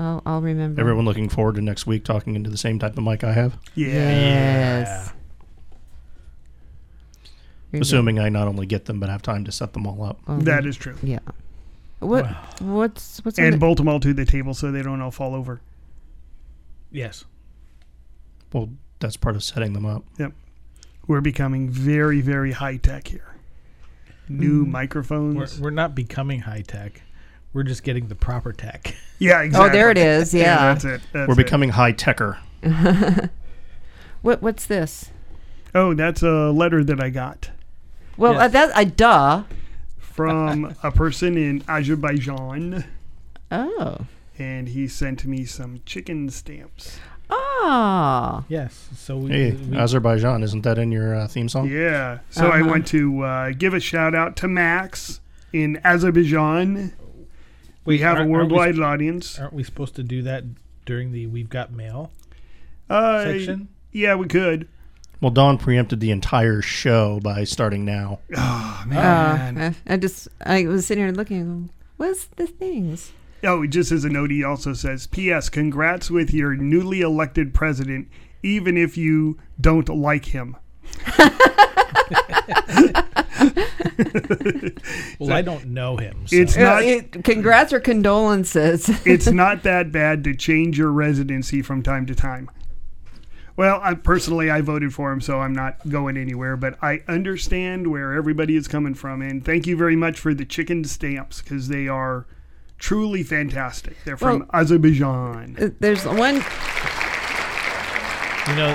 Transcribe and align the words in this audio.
I'll, 0.00 0.22
I'll 0.24 0.40
remember. 0.40 0.80
Everyone 0.80 1.04
looking 1.04 1.28
forward 1.28 1.56
to 1.56 1.60
next 1.60 1.86
week 1.86 2.04
talking 2.04 2.34
into 2.34 2.48
the 2.48 2.56
same 2.56 2.78
type 2.78 2.96
of 2.96 3.04
mic 3.04 3.22
I 3.22 3.32
have. 3.32 3.58
Yeah. 3.74 3.86
Yes. 3.88 5.12
You're 7.72 7.82
Assuming 7.82 8.18
I 8.18 8.28
not 8.30 8.48
only 8.48 8.66
get 8.66 8.86
them 8.86 8.98
but 8.98 9.08
have 9.10 9.22
time 9.22 9.44
to 9.44 9.52
set 9.52 9.74
them 9.74 9.86
all 9.86 10.02
up. 10.02 10.18
Um, 10.26 10.40
That 10.40 10.66
is 10.66 10.76
true. 10.76 10.96
Yeah. 11.02 11.18
What? 12.00 12.26
What's 12.60 13.22
what's 13.24 13.38
And 13.38 13.52
the- 13.54 13.58
bolt 13.58 13.76
them 13.78 13.88
all 13.88 14.00
to 14.00 14.14
the 14.14 14.24
table 14.24 14.54
so 14.54 14.72
they 14.72 14.82
don't 14.82 15.00
all 15.00 15.10
fall 15.10 15.34
over. 15.34 15.60
Yes. 16.90 17.24
Well, 18.52 18.70
that's 18.98 19.16
part 19.16 19.36
of 19.36 19.44
setting 19.44 19.74
them 19.74 19.86
up. 19.86 20.04
Yep. 20.18 20.32
We're 21.06 21.20
becoming 21.20 21.68
very, 21.68 22.20
very 22.20 22.52
high 22.52 22.78
tech 22.78 23.08
here. 23.08 23.34
New 24.28 24.64
We're, 24.64 24.70
microphones. 24.70 25.60
we're 25.60 25.70
not 25.70 25.94
becoming 25.94 26.40
high 26.40 26.62
tech. 26.62 27.02
We're 27.52 27.64
just 27.64 27.82
getting 27.82 28.06
the 28.08 28.14
proper 28.14 28.52
tech. 28.52 28.94
yeah, 29.18 29.42
exactly. 29.42 29.70
Oh, 29.70 29.72
there 29.72 29.90
it 29.90 29.98
is. 29.98 30.32
Yeah. 30.32 30.72
that's 30.72 30.84
it. 30.84 31.00
That's 31.12 31.26
We're 31.28 31.34
it. 31.34 31.36
becoming 31.36 31.70
high 31.70 31.92
techer. 31.92 32.38
What? 34.22 34.42
What's 34.42 34.66
this? 34.66 35.10
Oh, 35.74 35.94
that's 35.94 36.22
a 36.22 36.50
letter 36.50 36.84
that 36.84 37.02
I 37.02 37.08
got 37.08 37.50
Well, 38.18 38.34
Yes. 38.34 38.42
uh, 38.42 38.48
that 38.48 38.76
I 38.76 38.84
duh. 38.84 39.44
from 39.98 40.74
a 40.82 40.90
person 40.90 41.38
in 41.38 41.64
Azerbaijan, 41.66 42.84
Oh. 43.50 44.06
and 44.38 44.68
he 44.68 44.88
sent 44.88 45.24
me 45.24 45.46
some 45.46 45.80
chicken 45.86 46.28
stamps. 46.28 46.98
Oh. 47.30 48.44
Yes. 48.48 48.88
So 48.94 49.16
we, 49.16 49.30
Hey, 49.30 49.52
we 49.52 49.76
Azerbaijan, 49.78 50.42
isn't 50.42 50.62
that 50.62 50.76
in 50.78 50.92
your 50.92 51.14
uh, 51.14 51.26
theme 51.26 51.48
song? 51.48 51.70
Yeah. 51.70 52.18
So 52.28 52.48
I 52.48 52.60
Uh-huh. 52.60 52.68
want 52.70 52.86
to 52.88 53.22
uh, 53.22 53.50
give 53.56 53.72
a 53.72 53.80
shout 53.80 54.14
out 54.14 54.36
to 54.36 54.48
Max 54.48 55.20
in 55.52 55.80
Azerbaijan. 55.82 56.92
We 57.84 57.98
have 57.98 58.16
a 58.16 58.20
aren't- 58.20 58.34
aren't 58.34 58.50
we 58.50 58.56
worldwide 58.58 58.78
audience. 58.80 59.38
Aren't 59.38 59.52
we 59.54 59.62
supposed 59.64 59.94
to 59.96 60.02
do 60.02 60.22
that 60.22 60.44
during 60.86 61.12
the 61.12 61.26
"We've 61.26 61.48
Got 61.48 61.72
Mail" 61.72 62.10
Uh, 62.88 63.24
section? 63.24 63.68
Yeah, 63.92 64.14
we 64.16 64.26
could. 64.26 64.68
Well, 65.20 65.30
Dawn 65.30 65.58
preempted 65.58 66.00
the 66.00 66.10
entire 66.10 66.62
show 66.62 67.20
by 67.22 67.44
starting 67.44 67.84
now. 67.84 68.20
Oh 68.36 68.80
Uh, 68.84 68.86
man. 68.86 69.76
I, 69.86 69.94
I 69.94 69.96
just 69.96 70.28
I 70.44 70.66
was 70.66 70.86
sitting 70.86 71.04
here 71.04 71.12
looking. 71.12 71.40
and 71.40 71.70
What's 71.96 72.24
the 72.36 72.46
things? 72.46 73.12
Oh, 73.42 73.66
just 73.66 73.90
as 73.92 74.04
a 74.04 74.10
note, 74.10 74.30
he 74.30 74.44
also 74.44 74.74
says, 74.74 75.06
"P.S. 75.06 75.48
Congrats 75.48 76.10
with 76.10 76.32
your 76.34 76.54
newly 76.56 77.00
elected 77.00 77.54
president, 77.54 78.08
even 78.42 78.76
if 78.76 78.96
you 78.96 79.38
don't 79.60 79.88
like 79.88 80.26
him." 80.26 80.56
Well, 85.18 85.32
I 85.32 85.42
don't 85.42 85.66
know 85.66 85.96
him. 85.96 86.26
So. 86.26 86.36
It's 86.36 86.56
not. 86.56 86.82
it- 86.82 87.24
congrats 87.24 87.72
or 87.72 87.80
condolences. 87.80 88.88
it's 89.06 89.26
not 89.30 89.62
that 89.64 89.92
bad 89.92 90.24
to 90.24 90.34
change 90.34 90.78
your 90.78 90.90
residency 90.90 91.60
from 91.62 91.82
time 91.82 92.06
to 92.06 92.14
time. 92.14 92.50
Well, 93.56 93.80
I, 93.82 93.92
personally, 93.94 94.50
I 94.50 94.62
voted 94.62 94.94
for 94.94 95.12
him, 95.12 95.20
so 95.20 95.40
I'm 95.40 95.52
not 95.52 95.86
going 95.88 96.16
anywhere. 96.16 96.56
But 96.56 96.78
I 96.82 97.02
understand 97.08 97.88
where 97.90 98.14
everybody 98.14 98.56
is 98.56 98.66
coming 98.68 98.94
from, 98.94 99.20
and 99.20 99.44
thank 99.44 99.66
you 99.66 99.76
very 99.76 99.96
much 99.96 100.18
for 100.18 100.32
the 100.32 100.46
chicken 100.46 100.84
stamps 100.84 101.42
because 101.42 101.68
they 101.68 101.86
are 101.86 102.26
truly 102.78 103.22
fantastic. 103.22 103.96
They're 104.06 104.16
from 104.16 104.38
Well- 104.40 104.48
Azerbaijan. 104.54 105.56
Uh, 105.60 105.68
There's 105.78 106.06
one. 106.06 106.36
You 108.48 108.56
know, 108.56 108.68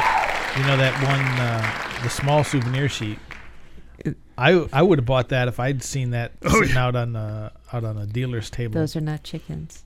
you 0.56 0.64
know 0.67 0.78
that 0.78 0.94
one, 1.04 1.22
uh, 1.42 2.04
the 2.04 2.10
small 2.10 2.44
souvenir 2.44 2.88
sheet. 2.88 3.17
I 4.38 4.67
I 4.73 4.81
would 4.81 5.00
have 5.00 5.05
bought 5.05 5.30
that 5.30 5.47
if 5.47 5.59
I'd 5.59 5.81
seen 5.83 6.09
that 6.11 6.33
Oh, 6.44 6.61
sitting 6.61 6.78
out 6.78 6.95
on 6.95 7.16
uh, 7.16 7.50
out 7.72 7.83
on 7.83 7.97
a 7.97 8.05
dealer's 8.05 8.50
table. 8.50 8.73
Those 8.73 8.95
are 8.95 9.02
not 9.02 9.23
chickens. 9.23 9.83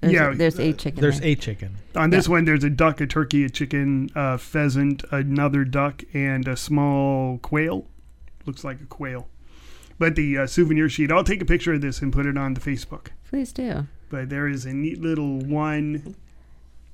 There's 0.00 0.12
Yeah, 0.14 0.30
a, 0.30 0.34
there's 0.34 0.58
a 0.58 0.72
chicken. 0.72 1.00
There's 1.00 1.20
there. 1.20 1.30
a 1.30 1.34
chicken. 1.34 1.76
On 1.94 2.08
this 2.10 2.26
one, 2.28 2.44
there's 2.46 2.64
a 2.64 2.70
duck, 2.70 3.00
a 3.02 3.06
turkey, 3.06 3.44
a 3.44 3.50
chicken, 3.50 4.10
a 4.14 4.38
pheasant, 4.38 5.04
another 5.10 5.64
duck, 5.64 6.02
and 6.14 6.48
a 6.48 6.56
small 6.56 7.36
quail. 7.38 7.86
Looks 8.46 8.64
like 8.64 8.80
a 8.80 8.86
quail. 8.86 9.28
But 9.98 10.16
the 10.16 10.38
uh, 10.38 10.46
souvenir 10.46 10.88
sheet, 10.88 11.12
I'll 11.12 11.22
take 11.24 11.42
a 11.42 11.44
picture 11.44 11.74
of 11.74 11.82
this 11.82 12.00
and 12.00 12.10
put 12.10 12.24
it 12.24 12.38
on 12.38 12.54
the 12.54 12.60
Facebook. 12.60 13.08
Please 13.28 13.52
do. 13.52 13.86
But 14.08 14.30
there 14.30 14.48
is 14.48 14.64
a 14.64 14.72
neat 14.72 14.98
little 15.02 15.40
1M. 15.40 16.14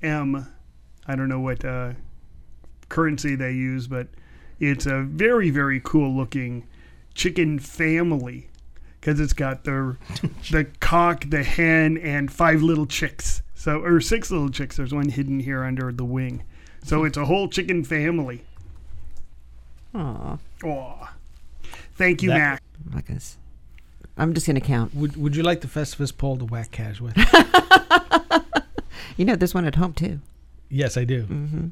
I 0.03 1.15
don't 1.15 1.29
know 1.29 1.39
what 1.39 1.63
uh, 1.63 1.93
currency 2.89 3.35
they 3.35 3.51
use, 3.53 3.87
but 3.87 4.07
it's 4.59 4.85
a 4.85 5.01
very, 5.03 5.49
very 5.49 5.79
cool 5.81 6.13
looking 6.15 6.67
chicken 7.17 7.57
family 7.59 8.47
because 9.01 9.19
it's 9.19 9.33
got 9.33 9.63
the 9.65 9.97
the 10.51 10.65
cock, 10.79 11.25
the 11.29 11.43
hen, 11.43 11.97
and 11.97 12.31
five 12.31 12.61
little 12.61 12.85
chicks. 12.85 13.41
So 13.55 13.81
or 13.81 13.99
six 13.99 14.29
little 14.31 14.49
chicks. 14.49 14.77
There's 14.77 14.93
one 14.93 15.09
hidden 15.09 15.39
here 15.39 15.63
under 15.63 15.91
the 15.91 16.05
wing. 16.05 16.43
So 16.83 17.03
it's 17.03 17.17
a 17.17 17.25
whole 17.25 17.49
chicken 17.49 17.83
family. 17.83 18.43
Aw. 19.95 20.37
Aw. 20.63 21.13
Thank 21.95 22.21
you, 22.23 22.29
That- 22.29 22.37
Mac. 22.37 22.63
I 22.95 23.01
guess. 23.01 23.37
I'm 24.19 24.33
just 24.33 24.47
gonna 24.47 24.61
count. 24.61 24.95
Would 24.95 25.17
Would 25.17 25.35
you 25.35 25.43
like 25.43 25.61
the 25.61 25.67
Festivus 25.67 26.15
pole 26.15 26.37
to 26.37 26.45
whack 26.45 26.71
cash 26.71 27.01
with? 27.01 27.15
You 29.15 29.25
know, 29.25 29.35
there's 29.35 29.55
one 29.55 29.65
at 29.65 29.73
home 29.75 29.93
too. 29.93 30.19
yes, 30.69 30.95
I 30.95 31.03
do. 31.03 31.23
Mm-hmm. 31.23 31.67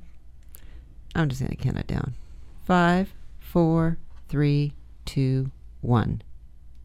I'm 1.14 1.30
just 1.30 1.42
gonna 1.42 1.56
count 1.56 1.78
it 1.78 1.86
down. 1.86 2.16
Five, 2.66 3.14
four, 3.40 3.98
three, 4.30 4.74
two, 5.06 5.52
one. 5.82 6.22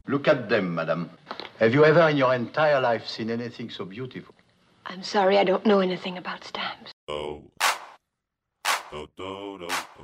Look 0.07 0.29
at 0.29 0.49
them, 0.49 0.75
madame. 0.75 1.11
Have 1.59 1.75
you 1.75 1.85
ever 1.85 2.09
in 2.09 2.17
your 2.17 2.35
entire 2.35 2.81
life 2.81 3.07
seen 3.07 3.31
anything 3.31 3.71
so 3.71 3.85
beautiful? 3.85 4.35
I'm 4.87 5.03
sorry, 5.03 5.39
I 5.39 5.45
don't 5.45 5.67
know 5.67 5.81
anything 5.81 6.19
about 6.19 6.45
stamps. 6.45 6.93
Oh. 7.09 7.43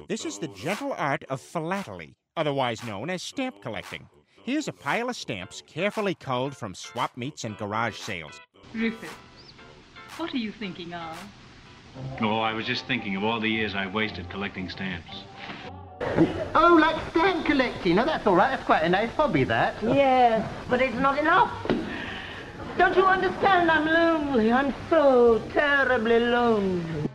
This 0.08 0.24
is 0.24 0.38
the 0.38 0.48
gentle 0.48 0.92
art 0.92 1.24
of 1.28 1.40
philately, 1.40 2.14
otherwise 2.36 2.84
known 2.84 3.10
as 3.10 3.22
stamp 3.22 3.60
collecting. 3.62 4.08
Here's 4.44 4.68
a 4.68 4.72
pile 4.72 5.08
of 5.08 5.16
stamps 5.16 5.62
carefully 5.66 6.14
culled 6.14 6.56
from 6.56 6.72
swap 6.72 7.16
meets 7.16 7.42
and 7.42 7.56
garage 7.56 7.98
sales. 7.98 8.40
Griffith, 8.72 9.16
what 10.18 10.32
are 10.32 10.38
you 10.38 10.52
thinking 10.52 10.94
of? 10.94 11.18
Oh, 12.20 12.38
I 12.38 12.52
was 12.52 12.64
just 12.64 12.86
thinking 12.86 13.16
of 13.16 13.24
all 13.24 13.40
the 13.40 13.48
years 13.48 13.74
I've 13.74 13.92
wasted 13.92 14.28
collecting 14.30 14.70
stamps. 14.70 15.24
Oh, 16.00 16.76
like 16.80 16.96
stamp 17.10 17.46
collecting. 17.46 17.96
Now 17.96 18.04
that's 18.04 18.26
all 18.26 18.36
right. 18.36 18.50
That's 18.50 18.64
quite 18.64 18.82
a 18.82 18.88
nice 18.88 19.10
hobby, 19.10 19.44
that. 19.44 19.74
Yes, 19.82 20.48
but 20.68 20.80
it's 20.80 20.96
not 20.96 21.18
enough. 21.18 21.50
Don't 22.78 22.96
you 22.96 23.04
understand? 23.04 23.70
I'm 23.70 23.86
lonely. 23.86 24.52
I'm 24.52 24.74
so 24.90 25.38
terribly 25.52 26.20
lonely. 26.20 27.08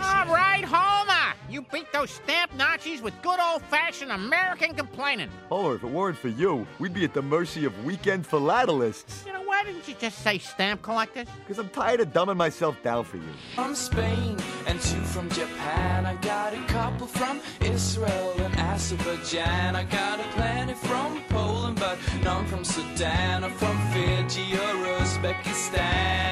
All 0.00 0.26
right, 0.26 0.64
Homer! 0.64 1.17
You 1.50 1.62
beat 1.72 1.90
those 1.94 2.10
stamp 2.10 2.54
Nazis 2.56 3.00
with 3.00 3.14
good 3.22 3.40
old-fashioned 3.40 4.12
American 4.12 4.74
complaining. 4.74 5.30
Oh, 5.50 5.72
if 5.72 5.82
it 5.82 5.88
weren't 5.88 6.18
for 6.18 6.28
you, 6.28 6.66
we'd 6.78 6.92
be 6.92 7.04
at 7.04 7.14
the 7.14 7.22
mercy 7.22 7.64
of 7.64 7.86
weekend 7.86 8.28
philatelists. 8.28 9.24
You 9.24 9.32
know, 9.32 9.40
why 9.44 9.64
didn't 9.64 9.88
you 9.88 9.94
just 9.98 10.18
say 10.18 10.36
stamp 10.36 10.82
collectors? 10.82 11.26
Because 11.38 11.58
I'm 11.58 11.70
tired 11.70 12.00
of 12.00 12.12
dumbing 12.12 12.36
myself 12.36 12.76
down 12.82 13.04
for 13.04 13.16
you. 13.16 13.30
From 13.54 13.74
Spain 13.74 14.36
and 14.66 14.78
two 14.78 15.00
from 15.00 15.30
Japan. 15.30 16.04
I 16.04 16.16
got 16.16 16.52
a 16.52 16.62
couple 16.66 17.06
from 17.06 17.40
Israel 17.62 18.34
and 18.40 18.54
Azerbaijan. 18.56 19.74
I 19.74 19.84
got 19.84 20.20
a 20.20 20.24
plenty 20.34 20.74
from 20.74 21.22
Poland, 21.30 21.80
but 21.80 21.98
none 22.22 22.44
from 22.44 22.62
Sudan 22.62 23.44
or 23.44 23.50
from 23.50 23.74
Fiji 23.92 24.52
or 24.52 25.00
Uzbekistan. 25.00 26.28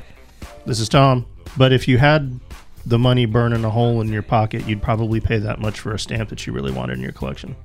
This 0.66 0.80
is 0.80 0.90
Tom. 0.90 1.26
But 1.58 1.72
if 1.72 1.88
you 1.88 1.98
had 1.98 2.40
the 2.86 3.00
money 3.00 3.26
burning 3.26 3.64
a 3.64 3.70
hole 3.70 4.02
in 4.02 4.10
your 4.10 4.22
pocket, 4.22 4.68
you'd 4.68 4.82
probably 4.82 5.20
pay 5.20 5.40
that 5.40 5.60
much 5.60 5.80
for 5.80 5.94
a 5.94 6.00
stamp 6.00 6.30
that 6.30 6.46
you 6.46 6.54
really 6.54 6.72
wanted 6.72 6.98
in 6.98 7.04
your 7.04 7.12
collection. 7.12 7.56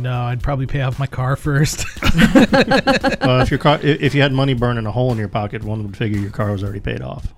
No, 0.00 0.22
I'd 0.22 0.42
probably 0.42 0.66
pay 0.66 0.82
off 0.82 0.98
my 0.98 1.06
car 1.06 1.36
first. 1.36 1.84
well, 2.14 3.40
if 3.40 3.50
your 3.50 3.58
car, 3.58 3.78
if 3.82 4.14
you 4.14 4.20
had 4.20 4.32
money 4.32 4.52
burning 4.52 4.84
a 4.84 4.92
hole 4.92 5.12
in 5.12 5.18
your 5.18 5.28
pocket, 5.28 5.64
one 5.64 5.82
would 5.84 5.96
figure 5.96 6.18
your 6.18 6.30
car 6.30 6.52
was 6.52 6.62
already 6.62 6.80
paid 6.80 7.00
off. 7.00 7.32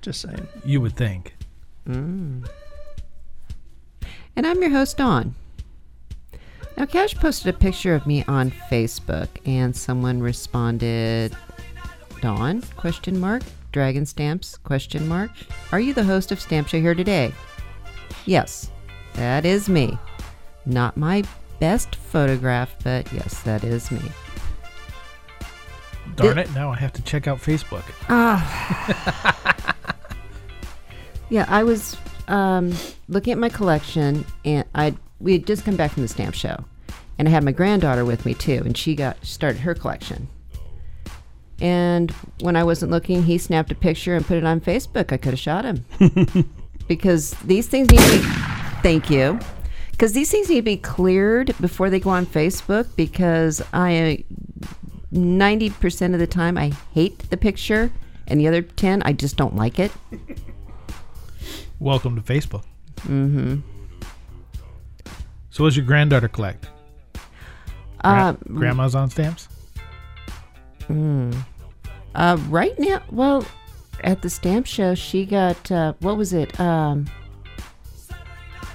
Just 0.00 0.22
saying. 0.22 0.48
you 0.64 0.80
would 0.80 0.96
think. 0.96 1.36
Mm. 1.86 2.48
And 4.34 4.46
I'm 4.46 4.60
your 4.60 4.70
host, 4.70 4.96
Dawn. 4.96 5.34
Now, 6.76 6.86
Cash 6.86 7.14
posted 7.16 7.54
a 7.54 7.58
picture 7.58 7.94
of 7.94 8.06
me 8.06 8.24
on 8.26 8.50
Facebook, 8.70 9.28
and 9.44 9.76
someone 9.76 10.20
responded, 10.20 11.36
Dawn? 12.22 12.62
Question 12.76 13.20
mark. 13.20 13.42
Dragon 13.72 14.04
stamps? 14.06 14.58
Question 14.58 15.06
mark. 15.06 15.30
Are 15.72 15.80
you 15.80 15.94
the 15.94 16.04
host 16.04 16.32
of 16.32 16.40
Stamp 16.40 16.68
Show 16.68 16.80
here 16.80 16.94
today? 16.94 17.32
Yes, 18.26 18.70
that 19.14 19.44
is 19.44 19.68
me. 19.68 19.98
Not 20.66 20.96
my 20.96 21.24
best 21.60 21.96
photograph, 21.96 22.74
but 22.82 23.12
yes, 23.12 23.42
that 23.42 23.64
is 23.64 23.90
me. 23.90 24.02
Darn 26.16 26.38
it! 26.38 26.52
Now 26.54 26.70
I 26.70 26.76
have 26.76 26.92
to 26.94 27.02
check 27.02 27.28
out 27.28 27.38
Facebook. 27.38 27.84
Ah. 28.08 29.74
yeah, 31.30 31.46
I 31.48 31.62
was 31.62 31.96
um, 32.28 32.74
looking 33.08 33.32
at 33.32 33.38
my 33.38 33.48
collection, 33.48 34.24
and 34.44 34.64
I 34.74 34.94
we 35.20 35.32
had 35.32 35.46
just 35.46 35.64
come 35.64 35.76
back 35.76 35.92
from 35.92 36.02
the 36.02 36.08
stamp 36.08 36.34
show, 36.34 36.64
and 37.18 37.28
I 37.28 37.30
had 37.30 37.44
my 37.44 37.52
granddaughter 37.52 38.04
with 38.04 38.26
me 38.26 38.34
too, 38.34 38.62
and 38.64 38.76
she 38.76 38.94
got 38.94 39.24
started 39.24 39.60
her 39.60 39.74
collection. 39.74 40.28
And 41.60 42.10
when 42.40 42.56
I 42.56 42.64
wasn't 42.64 42.90
looking, 42.90 43.22
he 43.24 43.36
snapped 43.38 43.70
a 43.70 43.74
picture 43.74 44.14
and 44.14 44.26
put 44.26 44.38
it 44.38 44.44
on 44.44 44.60
Facebook. 44.60 45.12
I 45.12 45.16
could 45.16 45.32
have 45.32 45.38
shot 45.38 45.64
him 45.64 45.84
because 46.88 47.32
these 47.44 47.68
things 47.68 47.90
need 47.90 48.00
to 48.00 48.18
be. 48.18 48.24
Thank 48.82 49.10
you. 49.10 49.38
Because 49.90 50.12
these 50.14 50.30
things 50.30 50.48
need 50.48 50.56
to 50.56 50.62
be 50.62 50.78
cleared 50.78 51.54
before 51.60 51.90
they 51.90 52.00
go 52.00 52.10
on 52.10 52.24
Facebook. 52.24 52.86
Because 52.96 53.62
I, 53.74 54.24
ninety 55.10 55.68
percent 55.68 56.14
of 56.14 56.20
the 56.20 56.26
time, 56.26 56.56
I 56.56 56.72
hate 56.94 57.18
the 57.30 57.36
picture, 57.36 57.92
and 58.26 58.40
the 58.40 58.48
other 58.48 58.62
ten, 58.62 59.02
I 59.02 59.12
just 59.12 59.36
don't 59.36 59.56
like 59.56 59.78
it. 59.78 59.92
Welcome 61.78 62.16
to 62.16 62.22
Facebook. 62.22 62.64
Mm-hmm. 63.00 63.56
So, 65.50 65.64
what's 65.64 65.76
your 65.76 65.84
granddaughter 65.84 66.28
collect? 66.28 66.68
Uh, 68.02 68.32
Gra- 68.32 68.54
grandma's 68.54 68.94
on 68.94 69.10
stamps. 69.10 69.48
Mm. 70.88 71.36
Uh, 72.14 72.36
right 72.48 72.78
now, 72.78 73.02
well, 73.10 73.44
at 74.02 74.22
the 74.22 74.30
stamp 74.30 74.66
show, 74.66 74.94
she 74.94 75.24
got 75.24 75.70
uh, 75.70 75.92
what 76.00 76.16
was 76.16 76.32
it? 76.32 76.58
Um, 76.58 77.06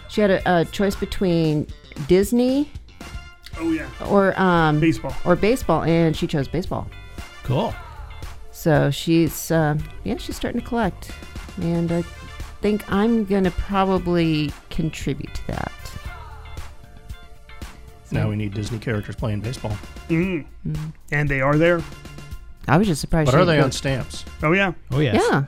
she 0.09 0.21
had 0.21 0.31
a, 0.31 0.59
a 0.61 0.65
choice 0.65 0.95
between 0.95 1.67
Disney 2.07 2.71
Oh 3.57 3.71
yeah. 3.71 3.87
or 4.09 4.37
um, 4.39 4.79
Baseball. 4.79 5.13
or 5.25 5.35
baseball, 5.35 5.83
and 5.83 6.15
she 6.15 6.27
chose 6.27 6.47
baseball. 6.47 6.87
Cool. 7.43 7.73
So 8.51 8.89
she's 8.91 9.51
uh, 9.51 9.77
yeah, 10.03 10.17
she's 10.17 10.35
starting 10.35 10.61
to 10.61 10.67
collect, 10.67 11.11
and 11.61 11.91
I 11.91 12.01
think 12.61 12.89
I'm 12.91 13.25
gonna 13.25 13.51
probably 13.51 14.51
contribute 14.69 15.33
to 15.33 15.47
that. 15.47 15.71
Now 18.11 18.29
we 18.29 18.35
need 18.37 18.53
Disney 18.53 18.79
characters 18.79 19.15
playing 19.15 19.41
baseball. 19.41 19.75
Mm. 20.09 20.45
And 21.11 21.27
they 21.27 21.41
are 21.41 21.57
there. 21.57 21.81
I 22.67 22.77
was 22.77 22.87
just 22.87 23.01
surprised. 23.01 23.27
But 23.27 23.37
she 23.37 23.41
are 23.41 23.45
they 23.45 23.57
go- 23.57 23.63
on 23.63 23.71
stamps? 23.71 24.25
Oh 24.43 24.51
yeah. 24.53 24.73
Oh 24.91 24.99
yes. 24.99 25.21
Yeah. 25.29 25.45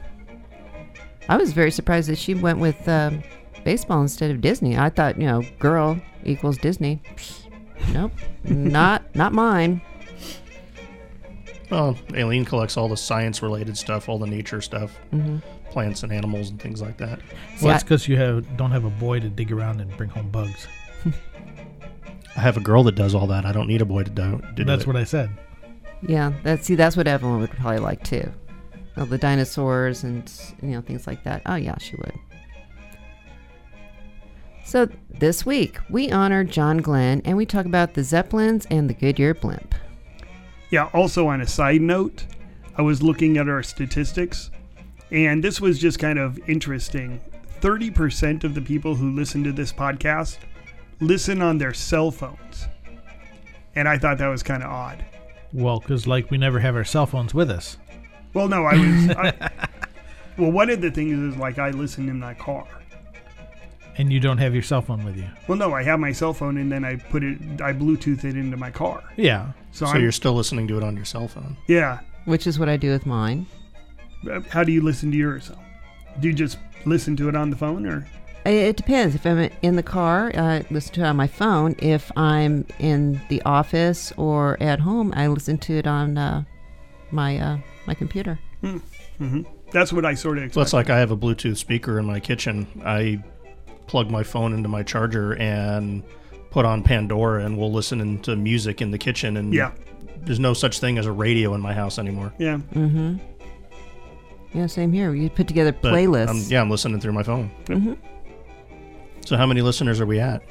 I 1.29 1.37
was 1.37 1.51
very 1.51 1.71
surprised 1.71 2.09
that 2.09 2.17
she 2.17 2.33
went 2.33 2.59
with 2.59 2.87
um, 2.87 3.21
baseball 3.65 4.01
instead 4.01 4.31
of 4.31 4.39
Disney. 4.39 4.77
I 4.77 4.89
thought, 4.89 5.19
you 5.19 5.27
know, 5.27 5.43
girl 5.59 5.99
equals 6.23 6.57
Disney. 6.57 7.01
Nope, 7.91 8.11
not 8.43 9.13
not 9.15 9.33
mine. 9.33 9.81
Well, 11.69 11.97
Aileen 12.13 12.45
collects 12.45 12.77
all 12.77 12.87
the 12.87 12.95
science-related 12.95 13.77
stuff, 13.77 14.07
all 14.07 14.17
the 14.17 14.25
nature 14.27 14.61
stuff, 14.61 14.97
Mhm. 15.13 15.41
plants 15.69 16.03
and 16.03 16.13
animals 16.13 16.49
and 16.49 16.61
things 16.61 16.81
like 16.81 16.95
that. 16.97 17.19
Well, 17.61 17.71
that's 17.71 17.83
because 17.83 18.07
you 18.07 18.15
have 18.17 18.55
don't 18.55 18.71
have 18.71 18.85
a 18.85 18.89
boy 18.89 19.19
to 19.19 19.27
dig 19.27 19.51
around 19.51 19.81
and 19.81 19.95
bring 19.97 20.09
home 20.09 20.29
bugs. 20.29 20.65
I 22.37 22.39
have 22.39 22.55
a 22.55 22.61
girl 22.61 22.83
that 22.83 22.95
does 22.95 23.13
all 23.13 23.27
that. 23.27 23.45
I 23.45 23.51
don't 23.51 23.67
need 23.67 23.81
a 23.81 23.85
boy 23.85 24.03
to 24.03 24.09
do. 24.11 24.37
To 24.39 24.51
do 24.55 24.63
That's 24.63 24.83
it. 24.83 24.87
what 24.87 24.95
I 24.95 25.03
said. 25.03 25.29
Yeah, 26.01 26.33
that's 26.43 26.67
see, 26.67 26.75
that's 26.75 26.95
what 26.95 27.07
Evelyn 27.07 27.39
would 27.39 27.51
probably 27.51 27.79
like 27.79 28.03
too. 28.03 28.31
The 28.95 29.17
dinosaurs 29.17 30.03
and 30.03 30.31
you 30.61 30.69
know 30.69 30.81
things 30.81 31.05
like 31.05 31.23
that. 31.23 31.43
Oh 31.45 31.55
yeah, 31.55 31.77
she 31.77 31.95
would. 31.97 32.13
So 34.65 34.89
this 35.09 35.45
week 35.45 35.77
we 35.89 36.11
honor 36.11 36.43
John 36.43 36.77
Glenn 36.79 37.21
and 37.23 37.37
we 37.37 37.45
talk 37.45 37.65
about 37.65 37.93
the 37.93 38.03
Zeppelins 38.03 38.65
and 38.69 38.89
the 38.89 38.93
Goodyear 38.93 39.33
blimp. 39.33 39.73
Yeah, 40.69 40.89
also 40.93 41.27
on 41.27 41.41
a 41.41 41.47
side 41.47 41.81
note, 41.81 42.25
I 42.75 42.81
was 42.81 43.01
looking 43.01 43.37
at 43.37 43.47
our 43.47 43.63
statistics, 43.63 44.51
and 45.11 45.43
this 45.43 45.61
was 45.61 45.79
just 45.79 45.99
kind 45.99 46.19
of 46.19 46.37
interesting. 46.49 47.21
30% 47.61 48.43
of 48.43 48.53
the 48.53 48.61
people 48.61 48.93
who 48.95 49.11
listen 49.11 49.43
to 49.43 49.51
this 49.51 49.71
podcast 49.71 50.37
listen 50.99 51.41
on 51.41 51.57
their 51.57 51.73
cell 51.73 52.11
phones. 52.11 52.67
And 53.75 53.87
I 53.87 53.97
thought 53.97 54.17
that 54.17 54.27
was 54.27 54.43
kind 54.43 54.63
of 54.63 54.69
odd. 54.69 55.05
Well, 55.57 55.79
because 55.79 56.05
like 56.05 56.29
we 56.29 56.37
never 56.37 56.59
have 56.59 56.75
our 56.75 56.83
cell 56.83 57.07
phones 57.07 57.33
with 57.33 57.49
us. 57.49 57.77
Well, 58.35 58.47
no, 58.47 58.63
I 58.65 58.73
was. 58.75 59.09
I, 59.17 59.49
well, 60.37 60.51
one 60.51 60.69
of 60.69 60.81
the 60.81 60.91
things 60.91 61.33
is 61.33 61.35
like 61.39 61.57
I 61.57 61.71
listen 61.71 62.07
in 62.09 62.19
my 62.19 62.35
car. 62.35 62.67
And 63.97 64.13
you 64.13 64.19
don't 64.19 64.37
have 64.37 64.53
your 64.53 64.61
cell 64.61 64.83
phone 64.83 65.03
with 65.03 65.17
you. 65.17 65.25
Well, 65.47 65.57
no, 65.57 65.73
I 65.73 65.81
have 65.81 65.99
my 65.99 66.11
cell 66.11 66.31
phone 66.31 66.57
and 66.57 66.71
then 66.71 66.85
I 66.85 66.97
put 66.97 67.23
it, 67.23 67.39
I 67.59 67.73
Bluetooth 67.73 68.23
it 68.23 68.37
into 68.37 68.55
my 68.55 68.69
car. 68.69 69.03
Yeah. 69.15 69.53
So, 69.71 69.87
So, 69.87 69.93
I'm, 69.93 70.01
you're 70.03 70.11
still 70.11 70.35
listening 70.35 70.67
to 70.67 70.77
it 70.77 70.83
on 70.83 70.95
your 70.95 71.05
cell 71.05 71.27
phone. 71.27 71.57
yeah. 71.67 72.01
Which 72.25 72.45
is 72.45 72.59
what 72.59 72.69
I 72.69 72.77
do 72.77 72.91
with 72.91 73.07
mine. 73.07 73.47
Uh, 74.29 74.41
How 74.51 74.63
do 74.63 74.71
you 74.71 74.81
listen 74.83 75.09
to 75.11 75.17
yours? 75.17 75.49
Do 76.19 76.27
you 76.27 76.33
just 76.35 76.59
listen 76.85 77.15
to 77.15 77.29
it 77.29 77.35
on 77.35 77.49
the 77.49 77.55
phone 77.55 77.87
or? 77.87 78.05
It- 78.47 78.67
It 78.69 78.77
depends. 78.77 79.13
If 79.15 79.25
I'm 79.25 79.49
in 79.61 79.75
the 79.75 79.83
car, 79.83 80.31
I 80.35 80.63
listen 80.71 80.93
to 80.95 81.01
it 81.01 81.05
on 81.05 81.15
my 81.15 81.27
phone. 81.27 81.75
If 81.79 82.11
I'm 82.17 82.65
in 82.79 83.19
the 83.29 83.41
office 83.43 84.11
or 84.17 84.57
at 84.61 84.79
home, 84.79 85.13
I 85.15 85.27
listen 85.27 85.57
to 85.59 85.73
it 85.77 85.87
on 85.87 86.17
uh, 86.17 86.43
my 87.11 87.37
uh, 87.37 87.57
my 87.85 87.93
computer. 87.93 88.39
Mm-hmm. 88.63 89.41
That's 89.71 89.91
what 89.91 90.05
I 90.05 90.13
sort 90.13 90.37
of 90.37 90.43
expect. 90.45 90.55
So 90.55 90.61
it's 90.61 90.73
like 90.73 90.89
I 90.89 90.97
have 90.99 91.11
a 91.11 91.17
Bluetooth 91.17 91.57
speaker 91.57 91.99
in 91.99 92.05
my 92.05 92.19
kitchen. 92.19 92.67
I 92.85 93.21
plug 93.87 94.09
my 94.09 94.23
phone 94.23 94.53
into 94.53 94.69
my 94.69 94.83
charger 94.83 95.33
and 95.35 96.03
put 96.51 96.65
on 96.65 96.83
Pandora, 96.83 97.45
and 97.45 97.57
we'll 97.57 97.71
listen 97.71 98.19
to 98.21 98.35
music 98.35 98.81
in 98.81 98.91
the 98.91 98.97
kitchen. 98.97 99.37
And 99.37 99.53
Yeah. 99.53 99.71
there's 100.23 100.39
no 100.39 100.53
such 100.53 100.79
thing 100.79 100.97
as 100.97 101.05
a 101.05 101.11
radio 101.11 101.53
in 101.53 101.61
my 101.61 101.73
house 101.73 101.99
anymore. 101.99 102.33
Yeah. 102.37 102.59
Mm-hmm. 102.73 103.17
Yeah, 104.53 104.67
same 104.67 104.91
here. 104.93 105.13
You 105.13 105.29
put 105.29 105.47
together 105.47 105.71
playlists. 105.73 106.27
I'm- 106.27 106.43
yeah, 106.47 106.61
I'm 106.61 106.69
listening 106.69 106.99
through 107.01 107.13
my 107.13 107.23
phone. 107.23 107.51
hmm 107.67 107.93
So 109.27 109.35
how 109.35 109.45
many 109.45 109.59
listeners 109.61 109.99
are 109.99 110.05
we 110.05 110.21
at? 110.21 110.41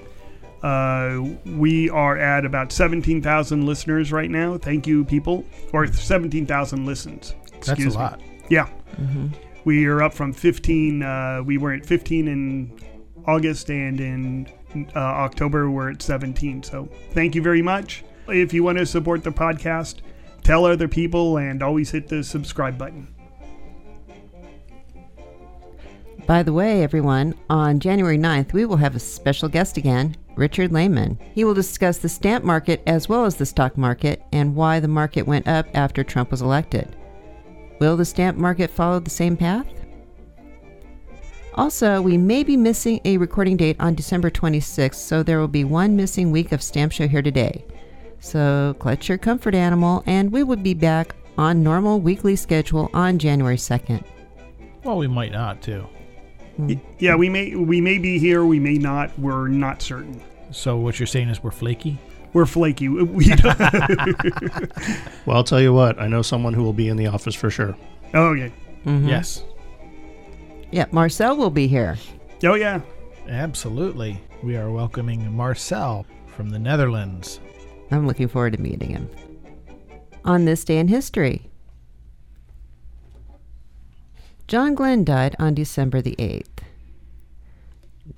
Uh, 0.62 1.22
we 1.46 1.88
are 1.88 2.18
at 2.18 2.44
about 2.44 2.70
17,000 2.72 3.64
listeners 3.64 4.12
right 4.12 4.30
now. 4.30 4.58
Thank 4.58 4.86
you, 4.86 5.02
people. 5.02 5.46
Or 5.72 5.86
17,000 5.86 6.84
listens. 6.84 7.34
That's 7.52 7.68
a 7.68 7.72
Excuse 7.72 7.94
me. 7.96 8.02
lot. 8.02 8.20
Yeah. 8.50 8.68
Mhm. 9.00 9.30
We 9.64 9.86
are 9.86 10.02
up 10.02 10.12
from 10.12 10.34
15. 10.34 11.02
Uh, 11.02 11.42
we 11.42 11.56
were 11.56 11.72
at 11.72 11.86
15 11.86 12.28
in 12.28 12.70
August, 13.26 13.70
and 13.70 13.98
in 13.98 14.46
uh, 14.94 14.98
October, 14.98 15.70
we're 15.70 15.92
at 15.92 16.02
17. 16.02 16.62
So 16.62 16.86
thank 17.12 17.34
you 17.34 17.40
very 17.40 17.62
much. 17.62 18.04
If 18.28 18.52
you 18.52 18.62
want 18.62 18.76
to 18.76 18.84
support 18.84 19.24
the 19.24 19.32
podcast, 19.32 19.96
tell 20.44 20.66
other 20.66 20.86
people 20.86 21.38
and 21.38 21.62
always 21.62 21.92
hit 21.92 22.08
the 22.08 22.22
subscribe 22.22 22.76
button. 22.76 23.08
By 26.26 26.42
the 26.42 26.52
way, 26.52 26.82
everyone, 26.82 27.34
on 27.48 27.78
January 27.78 28.18
9th, 28.18 28.52
we 28.52 28.64
will 28.64 28.76
have 28.78 28.96
a 28.96 29.00
special 29.00 29.48
guest 29.48 29.76
again, 29.76 30.16
Richard 30.34 30.72
Lehman. 30.72 31.20
He 31.34 31.44
will 31.44 31.54
discuss 31.54 31.98
the 31.98 32.08
stamp 32.08 32.42
market 32.44 32.82
as 32.88 33.08
well 33.08 33.26
as 33.26 33.36
the 33.36 33.46
stock 33.46 33.78
market 33.78 34.22
and 34.32 34.56
why 34.56 34.80
the 34.80 34.88
market 34.88 35.24
went 35.24 35.46
up 35.46 35.68
after 35.74 36.02
Trump 36.02 36.32
was 36.32 36.42
elected. 36.42 36.96
Will 37.78 37.96
the 37.96 38.04
stamp 38.04 38.36
market 38.36 38.70
follow 38.70 38.98
the 38.98 39.08
same 39.08 39.36
path? 39.36 39.66
Also, 41.54 42.02
we 42.02 42.18
may 42.18 42.42
be 42.42 42.56
missing 42.56 43.00
a 43.04 43.18
recording 43.18 43.56
date 43.56 43.76
on 43.78 43.94
December 43.94 44.28
26th, 44.28 44.96
so 44.96 45.22
there 45.22 45.38
will 45.38 45.46
be 45.46 45.62
one 45.62 45.94
missing 45.94 46.32
week 46.32 46.50
of 46.50 46.60
Stamp 46.60 46.90
Show 46.90 47.06
here 47.06 47.22
today. 47.22 47.64
So 48.18 48.74
clutch 48.80 49.08
your 49.08 49.16
comfort 49.16 49.54
animal, 49.54 50.02
and 50.06 50.32
we 50.32 50.42
will 50.42 50.56
be 50.56 50.74
back 50.74 51.14
on 51.38 51.62
normal 51.62 52.00
weekly 52.00 52.34
schedule 52.34 52.90
on 52.92 53.20
January 53.20 53.56
2nd. 53.56 54.04
Well, 54.82 54.98
we 54.98 55.06
might 55.06 55.32
not 55.32 55.62
too. 55.62 55.86
Y- 56.58 56.80
Yeah, 56.98 57.14
we 57.16 57.28
may 57.28 57.54
we 57.54 57.80
may 57.80 57.98
be 57.98 58.18
here, 58.18 58.44
we 58.44 58.58
may 58.58 58.78
not. 58.78 59.16
We're 59.18 59.48
not 59.48 59.82
certain. 59.82 60.20
So 60.50 60.76
what 60.78 60.98
you're 60.98 61.06
saying 61.06 61.28
is 61.28 61.42
we're 61.42 61.50
flaky. 61.50 61.98
We're 62.32 62.46
flaky. 62.46 62.88
We- 62.88 63.02
we- 63.02 63.26
Well, 65.26 65.36
I'll 65.36 65.44
tell 65.44 65.60
you 65.60 65.72
what. 65.72 66.00
I 66.00 66.06
know 66.08 66.22
someone 66.22 66.54
who 66.54 66.62
will 66.62 66.72
be 66.72 66.88
in 66.88 66.96
the 66.96 67.06
office 67.08 67.34
for 67.34 67.50
sure. 67.50 67.76
oh, 68.14 68.28
okay. 68.34 68.52
Mhm. 68.84 69.08
Yes, 69.08 69.42
Yeah, 70.70 70.84
Marcel 70.92 71.36
will 71.36 71.50
be 71.50 71.66
here. 71.66 71.96
Oh, 72.44 72.54
yeah. 72.54 72.80
absolutely. 73.28 74.20
We 74.42 74.56
are 74.56 74.70
welcoming 74.70 75.34
Marcel 75.34 76.06
from 76.36 76.50
the 76.50 76.58
Netherlands. 76.58 77.40
I'm 77.90 78.06
looking 78.06 78.28
forward 78.28 78.52
to 78.54 78.60
meeting 78.60 78.90
him. 78.90 79.08
On 80.24 80.44
this 80.44 80.64
day 80.64 80.78
in 80.78 80.88
history, 80.88 81.48
John 84.48 84.74
Glenn 84.74 85.04
died 85.04 85.34
on 85.38 85.54
December 85.54 86.00
the 86.00 86.14
8th. 86.16 86.46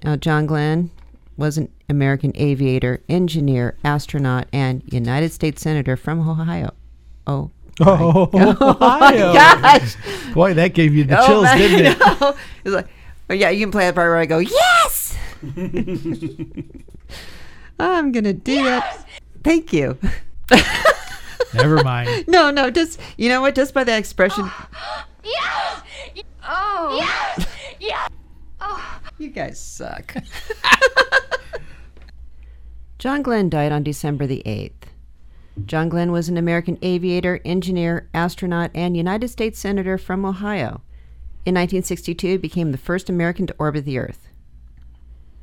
Now, 0.05 0.17
John 0.17 0.47
Glenn 0.47 0.91
was 1.37 1.57
an 1.57 1.71
American 1.89 2.33
aviator, 2.35 3.01
engineer, 3.09 3.77
astronaut, 3.83 4.47
and 4.53 4.83
United 4.93 5.33
States 5.33 5.63
Senator 5.63 5.97
from 5.97 6.29
Ohio. 6.29 6.75
Oh, 7.27 7.51
Oh, 7.81 8.29
Oh 8.61 8.77
my 8.81 9.15
Ohio. 9.15 9.33
gosh. 9.33 9.95
Boy, 10.35 10.53
that 10.55 10.75
gave 10.75 10.95
you 10.95 11.05
the 11.05 11.19
Oh, 11.21 11.27
chills, 11.27 11.45
my- 11.45 11.57
didn't 11.57 11.87
it? 11.87 11.99
no. 12.21 12.37
It's 12.65 12.75
like, 12.75 12.89
oh, 13.31 13.35
yeah, 13.35 13.51
you 13.51 13.61
can 13.61 13.71
play 13.71 13.85
that 13.87 13.95
part 13.95 14.11
where 14.11 14.19
I 14.19 14.27
go, 14.27 14.39
yes! 14.39 15.17
I'm 17.79 18.11
going 18.13 18.25
to 18.25 18.33
do 18.33 18.65
that. 18.65 19.07
Thank 19.45 19.73
you. 19.73 19.97
Never 21.55 21.83
mind. 21.85 22.27
No, 22.27 22.51
no, 22.51 22.69
just, 22.71 22.99
you 23.17 23.29
know 23.29 23.41
what? 23.41 23.55
Just 23.55 23.73
by 23.73 23.85
that 23.85 23.97
expression, 23.99 24.51
Yes! 25.25 25.83
Oh. 26.51 26.97
Yes! 26.99 27.47
Yes! 27.79 28.11
Oh. 28.61 29.01
you 29.19 29.29
guys 29.29 29.61
suck. 29.61 30.15
John 32.99 33.23
Glenn 33.23 33.51
died 33.51 33.71
on 33.71 33.83
December 33.83 34.27
the 34.27 34.43
8th. 34.47 34.73
John 35.67 35.89
Glenn 35.89 36.11
was 36.11 36.29
an 36.29 36.39
American 36.39 36.79
aviator, 36.81 37.41
engineer, 37.45 38.09
astronaut, 38.15 38.71
and 38.75 38.97
United 38.97 39.29
States 39.29 39.59
Senator 39.59 39.99
from 39.99 40.25
Ohio. 40.25 40.81
In 41.45 41.55
1962, 41.55 42.27
he 42.27 42.37
became 42.39 42.73
the 42.73 42.79
first 42.79 43.11
American 43.11 43.47
to 43.47 43.55
orbit 43.59 43.85
the 43.85 43.99
Earth. 43.99 44.29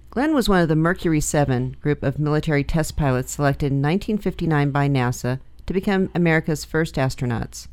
Glenn 0.09 0.33
was 0.33 0.49
one 0.49 0.61
of 0.61 0.69
the 0.69 0.75
Mercury 0.75 1.21
7 1.21 1.75
group 1.81 2.01
of 2.01 2.17
military 2.17 2.63
test 2.63 2.97
pilots 2.97 3.33
selected 3.33 3.67
in 3.67 3.81
1959 3.81 4.71
by 4.71 4.87
NASA 4.87 5.39
to 5.67 5.73
become 5.73 6.09
America's 6.15 6.65
first 6.65 6.95
astronauts. 6.95 7.67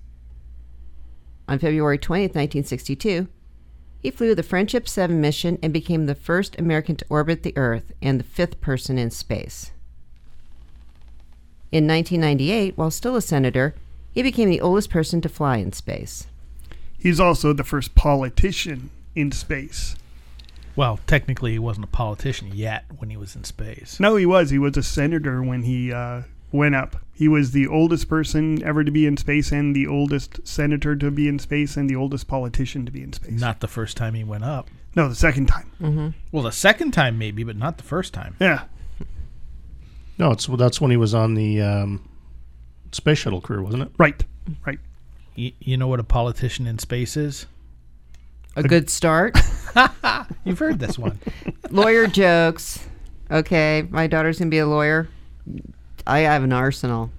On 1.48 1.58
February 1.58 1.98
20, 1.98 2.22
1962, 2.24 3.28
he 4.00 4.10
flew 4.10 4.34
the 4.34 4.42
Friendship 4.42 4.88
7 4.88 5.20
mission 5.20 5.58
and 5.62 5.72
became 5.72 6.06
the 6.06 6.14
first 6.14 6.58
American 6.58 6.96
to 6.96 7.06
orbit 7.08 7.42
the 7.42 7.56
Earth 7.56 7.92
and 8.02 8.18
the 8.18 8.24
fifth 8.24 8.60
person 8.60 8.98
in 8.98 9.10
space. 9.10 9.70
In 11.70 11.86
1998, 11.86 12.76
while 12.76 12.90
still 12.90 13.16
a 13.16 13.22
senator, 13.22 13.74
he 14.12 14.22
became 14.22 14.50
the 14.50 14.60
oldest 14.60 14.90
person 14.90 15.20
to 15.20 15.28
fly 15.28 15.56
in 15.56 15.72
space. 15.72 16.26
He's 16.98 17.20
also 17.20 17.52
the 17.52 17.64
first 17.64 17.94
politician 17.94 18.90
in 19.14 19.32
space. 19.32 19.96
Well, 20.74 21.00
technically, 21.06 21.52
he 21.52 21.58
wasn't 21.58 21.84
a 21.84 21.88
politician 21.88 22.50
yet 22.52 22.84
when 22.96 23.10
he 23.10 23.16
was 23.16 23.36
in 23.36 23.44
space. 23.44 24.00
No, 24.00 24.16
he 24.16 24.26
was. 24.26 24.50
He 24.50 24.58
was 24.58 24.76
a 24.76 24.82
senator 24.82 25.42
when 25.42 25.62
he 25.62 25.92
uh, 25.92 26.22
went 26.52 26.74
up. 26.74 26.96
He 27.14 27.28
was 27.28 27.52
the 27.52 27.66
oldest 27.66 28.08
person 28.08 28.62
ever 28.62 28.84
to 28.84 28.90
be 28.90 29.06
in 29.06 29.16
space, 29.16 29.52
and 29.52 29.76
the 29.76 29.86
oldest 29.86 30.46
senator 30.46 30.96
to 30.96 31.10
be 31.10 31.28
in 31.28 31.38
space, 31.38 31.76
and 31.76 31.88
the 31.88 31.96
oldest 31.96 32.26
politician 32.26 32.84
to 32.86 32.92
be 32.92 33.02
in 33.02 33.12
space. 33.12 33.40
Not 33.40 33.60
the 33.60 33.68
first 33.68 33.96
time 33.96 34.14
he 34.14 34.24
went 34.24 34.44
up. 34.44 34.68
No, 34.94 35.08
the 35.08 35.14
second 35.14 35.46
time. 35.46 35.70
Mm-hmm. 35.80 36.08
Well, 36.30 36.42
the 36.42 36.52
second 36.52 36.92
time 36.92 37.18
maybe, 37.18 37.44
but 37.44 37.56
not 37.56 37.76
the 37.78 37.84
first 37.84 38.12
time. 38.12 38.36
Yeah. 38.40 38.64
No, 40.18 40.30
it's 40.30 40.46
that's 40.46 40.80
when 40.80 40.90
he 40.90 40.96
was 40.96 41.14
on 41.14 41.34
the 41.34 41.60
um, 41.62 42.08
space 42.92 43.18
shuttle 43.18 43.40
crew, 43.40 43.62
wasn't 43.62 43.84
it? 43.84 43.90
Right. 43.98 44.22
Right. 44.66 44.78
You, 45.34 45.52
you 45.60 45.76
know 45.76 45.88
what 45.88 46.00
a 46.00 46.04
politician 46.04 46.66
in 46.66 46.78
space 46.78 47.16
is? 47.16 47.46
A 48.54 48.62
good 48.62 48.90
start. 48.90 49.38
You've 50.44 50.58
heard 50.58 50.78
this 50.78 50.98
one. 50.98 51.18
lawyer 51.70 52.06
jokes. 52.06 52.86
Okay, 53.30 53.86
my 53.88 54.06
daughter's 54.06 54.38
gonna 54.38 54.50
be 54.50 54.58
a 54.58 54.66
lawyer. 54.66 55.08
I 56.06 56.20
have 56.20 56.42
an 56.42 56.52
arsenal. 56.52 57.10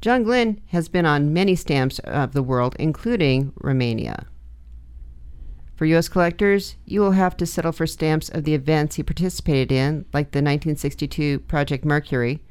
John 0.00 0.22
Glenn 0.22 0.60
has 0.68 0.88
been 0.88 1.06
on 1.06 1.32
many 1.32 1.54
stamps 1.54 1.98
of 2.00 2.32
the 2.32 2.42
world, 2.42 2.76
including 2.78 3.52
Romania. 3.56 4.26
For 5.76 5.86
U.S. 5.86 6.08
collectors, 6.08 6.76
you 6.84 7.00
will 7.00 7.12
have 7.12 7.36
to 7.38 7.46
settle 7.46 7.72
for 7.72 7.86
stamps 7.86 8.28
of 8.28 8.44
the 8.44 8.54
events 8.54 8.96
he 8.96 9.02
participated 9.02 9.72
in, 9.72 10.04
like 10.12 10.30
the 10.30 10.38
1962 10.38 11.40
Project 11.40 11.84
Mercury, 11.84 12.42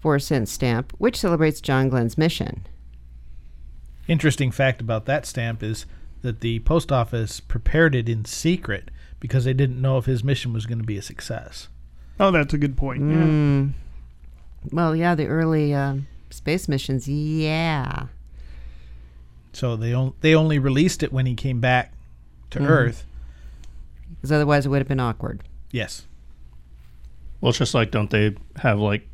4 0.00 0.18
cent 0.18 0.48
stamp, 0.48 0.92
which 0.98 1.16
celebrates 1.18 1.60
John 1.60 1.88
Glenn's 1.88 2.18
mission. 2.18 2.66
Interesting 4.06 4.50
fact 4.50 4.80
about 4.80 5.06
that 5.06 5.26
stamp 5.26 5.62
is 5.62 5.86
that 6.22 6.40
the 6.40 6.60
post 6.60 6.92
office 6.92 7.40
prepared 7.40 7.94
it 7.94 8.08
in 8.08 8.24
secret 8.24 8.90
because 9.20 9.44
they 9.44 9.52
didn't 9.52 9.80
know 9.80 9.98
if 9.98 10.06
his 10.06 10.22
mission 10.22 10.52
was 10.52 10.66
going 10.66 10.78
to 10.78 10.84
be 10.84 10.98
a 10.98 11.02
success. 11.02 11.68
Oh, 12.20 12.30
that's 12.30 12.52
a 12.54 12.58
good 12.58 12.76
point. 12.76 13.00
Yeah. 13.00 13.16
Mm. 13.16 13.72
Well, 14.72 14.94
yeah, 14.96 15.14
the 15.14 15.26
early 15.26 15.72
um, 15.74 16.06
space 16.30 16.68
missions, 16.68 17.08
yeah. 17.08 18.06
So 19.52 19.76
they 19.76 19.92
on, 19.94 20.14
they 20.20 20.34
only 20.34 20.58
released 20.58 21.02
it 21.02 21.12
when 21.12 21.26
he 21.26 21.34
came 21.34 21.60
back 21.60 21.92
to 22.50 22.58
Mhm. 22.60 22.68
Earth. 22.68 23.06
Because 24.16 24.32
otherwise 24.32 24.66
it 24.66 24.68
would 24.68 24.78
have 24.80 24.88
been 24.88 25.00
awkward. 25.00 25.42
Yes. 25.70 26.06
Well, 27.40 27.50
it's 27.50 27.58
just 27.58 27.74
like 27.74 27.90
don't 27.90 28.10
they 28.10 28.34
have 28.56 28.78
like 28.80 29.08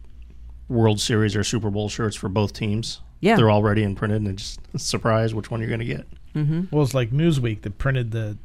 World 0.68 0.98
Series 1.00 1.36
or 1.36 1.44
Super 1.44 1.70
Bowl 1.70 1.88
shirts 1.88 2.16
for 2.16 2.28
both 2.28 2.52
teams? 2.52 3.00
Yeah. 3.20 3.36
they're 3.36 3.50
already 3.50 3.82
and 3.82 3.96
printed, 3.96 4.18
and 4.18 4.28
it's 4.28 4.56
just 4.56 4.60
a 4.74 4.78
surprise 4.90 5.34
which 5.34 5.50
one 5.50 5.60
you're 5.60 5.68
going 5.68 5.80
to 5.80 5.86
get. 5.86 6.06
Mm-hmm. 6.34 6.64
Well, 6.70 6.82
it's 6.84 6.92
like 6.94 7.10
Newsweek 7.10 7.62
that 7.62 7.78
printed 7.78 8.10
the 8.10 8.36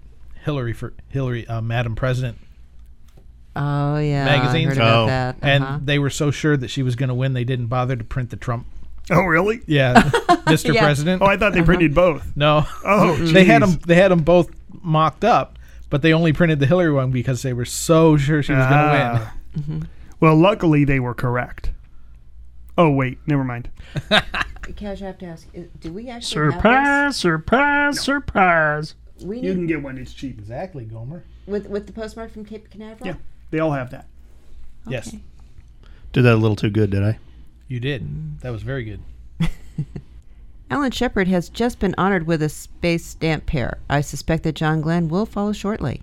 Hillary 0.45 0.71
for 0.71 0.93
Hillary, 1.09 1.45
uh, 1.47 1.59
Madam 1.59 1.95
President 1.95 2.37
Oh, 3.55 3.97
yeah. 3.97 4.25
magazines. 4.25 4.67
I 4.67 4.69
heard 4.69 4.77
about 4.77 5.07
that. 5.07 5.35
And 5.41 5.63
Uh-huh. 5.63 5.79
they 5.83 5.99
were 5.99 6.09
so 6.09 6.31
sure 6.31 6.55
that 6.57 6.69
she 6.69 6.83
was 6.83 6.95
going 6.95 7.09
to 7.09 7.15
win, 7.15 7.33
they 7.33 7.43
didn't 7.43 7.67
bother 7.67 7.95
to 7.95 8.03
print 8.03 8.29
the 8.29 8.37
Trump. 8.37 8.65
Oh, 9.11 9.23
really? 9.23 9.61
Yeah, 9.65 9.95
Mr. 10.45 10.73
Yeah. 10.73 10.81
President. 10.83 11.21
Oh, 11.21 11.25
I 11.25 11.35
thought 11.35 11.53
they 11.53 11.63
printed 11.63 11.95
both. 11.95 12.31
No. 12.37 12.65
Oh, 12.85 13.15
they 13.15 13.43
had 13.45 13.63
them. 13.63 13.79
They 13.87 13.95
had 13.95 14.11
them 14.11 14.19
both 14.21 14.51
mocked 14.83 15.23
up, 15.23 15.57
but 15.89 16.03
they 16.03 16.13
only 16.13 16.31
printed 16.31 16.59
the 16.59 16.67
Hillary 16.67 16.91
one 16.91 17.09
because 17.09 17.41
they 17.41 17.53
were 17.53 17.65
so 17.65 18.17
sure 18.17 18.43
she 18.43 18.51
was 18.53 18.65
going 18.67 18.71
to 18.71 18.77
Ah. 18.77 19.33
win. 19.67 19.87
Well, 20.19 20.35
luckily 20.35 20.83
they 20.85 20.99
were 20.99 21.15
correct. 21.15 21.71
Oh, 22.77 22.91
wait. 22.91 23.17
Never 23.25 23.43
mind. 23.43 23.69
Cash, 24.75 25.01
I 25.01 25.05
have 25.07 25.17
to 25.17 25.25
ask, 25.25 25.47
do 25.81 25.91
we 25.91 26.07
actually 26.07 26.51
Surprise, 26.51 27.17
surprise, 27.17 27.99
surprise. 27.99 28.91
have 28.91 29.15
this? 29.17 29.25
We 29.25 29.37
You 29.37 29.49
need, 29.49 29.55
can 29.55 29.67
get 29.67 29.81
one. 29.81 29.97
It's 29.97 30.13
cheap. 30.13 30.37
Exactly, 30.37 30.85
Gomer. 30.85 31.23
with, 31.47 31.67
with 31.67 31.87
the 31.87 31.93
postmark 31.93 32.31
from 32.31 32.45
Cape 32.45 32.69
Canaveral? 32.69 33.07
Yeah. 33.07 33.15
They 33.51 33.59
all 33.59 33.71
have 33.71 33.89
that. 33.91 34.05
Yes, 34.87 35.15
Did 36.13 36.23
that 36.23 36.33
a 36.33 36.37
little 36.37 36.55
too 36.55 36.69
good, 36.69 36.89
did 36.89 37.03
I? 37.03 37.19
you 37.67 37.79
did. 37.79 38.39
That 38.41 38.49
was 38.51 38.63
very 38.63 38.83
good. 38.83 38.99
Alan 40.71 40.91
Shepard 40.91 41.27
has 41.27 41.49
just 41.49 41.79
been 41.79 41.93
honored 41.97 42.25
with 42.27 42.41
a 42.41 42.49
space 42.49 43.05
stamp 43.05 43.45
pair. 43.45 43.77
I 43.89 44.01
suspect 44.01 44.43
that 44.43 44.55
John 44.55 44.81
Glenn 44.81 45.07
will 45.09 45.25
follow 45.27 45.51
shortly. 45.53 46.01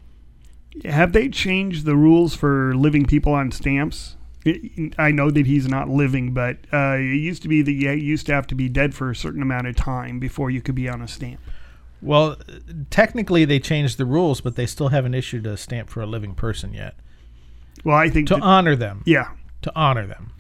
Have 0.85 1.13
they 1.13 1.29
changed 1.29 1.85
the 1.85 1.97
rules 1.97 2.35
for 2.35 2.75
living 2.77 3.07
people 3.07 3.33
on 3.33 3.51
stamps? 3.51 4.17
I- 4.45 4.93
I 4.99 5.11
know 5.11 5.31
that 5.33 5.47
he's 5.47 5.67
not 5.67 5.89
living, 5.89 6.33
but 6.33 6.59
uh, 6.73 6.97
it 6.99 7.17
used 7.17 7.43
to 7.43 7.49
be 7.49 7.63
that 7.63 7.73
you 7.73 7.91
used 7.93 8.27
to 8.27 8.33
have 8.35 8.47
to 8.49 8.55
be 8.55 8.69
dead 8.69 8.95
for 8.95 9.11
a 9.11 9.17
certain 9.17 9.43
amount 9.43 9.67
of 9.67 9.75
time 9.75 10.21
before 10.21 10.51
you 10.51 10.61
could 10.61 10.75
be 10.77 10.89
on 10.89 11.03
a 11.03 11.09
stamp. 11.09 11.41
Well, 12.03 12.37
technically 12.91 13.45
they 13.45 13.59
changed 13.59 13.99
the 13.99 14.05
rules, 14.05 14.41
but 14.41 14.55
they 14.55 14.67
still 14.67 14.89
haven't 14.89 15.15
issued 15.15 15.47
a 15.47 15.57
stamp 15.57 15.89
for 15.91 16.01
a 16.03 16.07
living 16.07 16.35
person 16.35 16.73
yet 16.75 16.95
Well, 17.87 17.97
I 17.97 18.11
think 18.11 18.27
to 18.29 18.35
that- 18.35 18.43
honor 18.43 18.75
them. 18.75 19.03
yeah. 19.07 19.29
To 19.63 19.73
honor 19.77 20.07
them. 20.07 20.33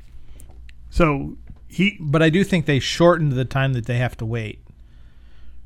So 0.90 1.36
he, 1.68 1.96
But 2.00 2.22
I 2.22 2.28
do 2.30 2.42
think 2.44 2.66
they 2.66 2.78
shortened 2.80 3.32
the 3.32 3.44
time 3.44 3.72
that 3.74 3.86
they 3.86 3.98
have 3.98 4.16
to 4.18 4.24
wait 4.26 4.60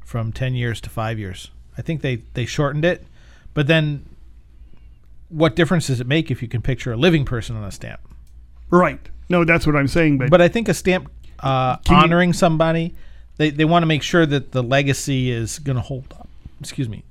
from 0.04 0.32
10 0.32 0.54
years 0.54 0.80
to 0.82 0.90
5 0.90 1.18
years. 1.18 1.50
I 1.78 1.82
think 1.82 2.02
they 2.02 2.16
they 2.34 2.44
shortened 2.46 2.84
it, 2.84 3.06
but 3.54 3.66
then 3.66 4.04
what 5.28 5.56
difference 5.56 5.86
does 5.86 6.00
it 6.00 6.06
make 6.06 6.30
if 6.30 6.42
you 6.42 6.48
can 6.48 6.60
picture 6.62 6.92
a 6.92 6.96
living 6.96 7.24
person 7.24 7.56
on 7.56 7.64
a 7.64 7.70
stamp? 7.70 8.00
right? 8.70 9.00
No, 9.28 9.44
that's 9.44 9.66
what 9.66 9.74
I'm 9.76 9.88
saying. 9.88 10.18
But, 10.18 10.30
But 10.30 10.40
I 10.40 10.48
think 10.48 10.68
a 10.68 10.74
stamp 10.74 11.10
uh, 11.40 11.76
Can 11.78 11.96
you- 11.96 12.02
honoring 12.02 12.32
somebody, 12.32 12.94
they, 13.36 13.50
they 13.50 13.64
want 13.64 13.82
to 13.82 13.86
make 13.86 14.02
sure 14.02 14.26
that 14.26 14.52
the 14.52 14.62
legacy 14.62 15.30
is 15.30 15.58
going 15.58 15.76
to 15.76 15.82
hold 15.82 16.12
up. 16.12 16.28
Excuse 16.60 16.88
me. 16.88 17.04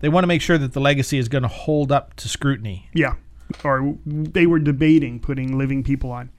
They 0.00 0.08
want 0.08 0.22
to 0.24 0.28
make 0.28 0.42
sure 0.42 0.58
that 0.58 0.72
the 0.72 0.80
legacy 0.80 1.16
is 1.18 1.28
going 1.28 1.42
to 1.42 1.48
hold 1.48 1.90
up 1.92 2.14
to 2.16 2.28
scrutiny. 2.28 2.88
yeah, 2.92 3.14
or 3.64 3.96
they 4.06 4.46
were 4.46 4.58
debating 4.58 5.18
putting 5.20 5.56
living 5.58 5.82
people 5.82 6.10
on, 6.10 6.30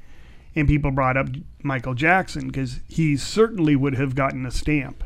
and 0.55 0.67
people 0.67 0.91
brought 0.91 1.17
up 1.17 1.27
Michael 1.63 1.93
Jackson 1.93 2.47
because 2.47 2.79
he 2.87 3.15
certainly 3.17 3.75
would 3.75 3.95
have 3.95 4.15
gotten 4.15 4.45
a 4.45 4.51
stamp. 4.51 5.03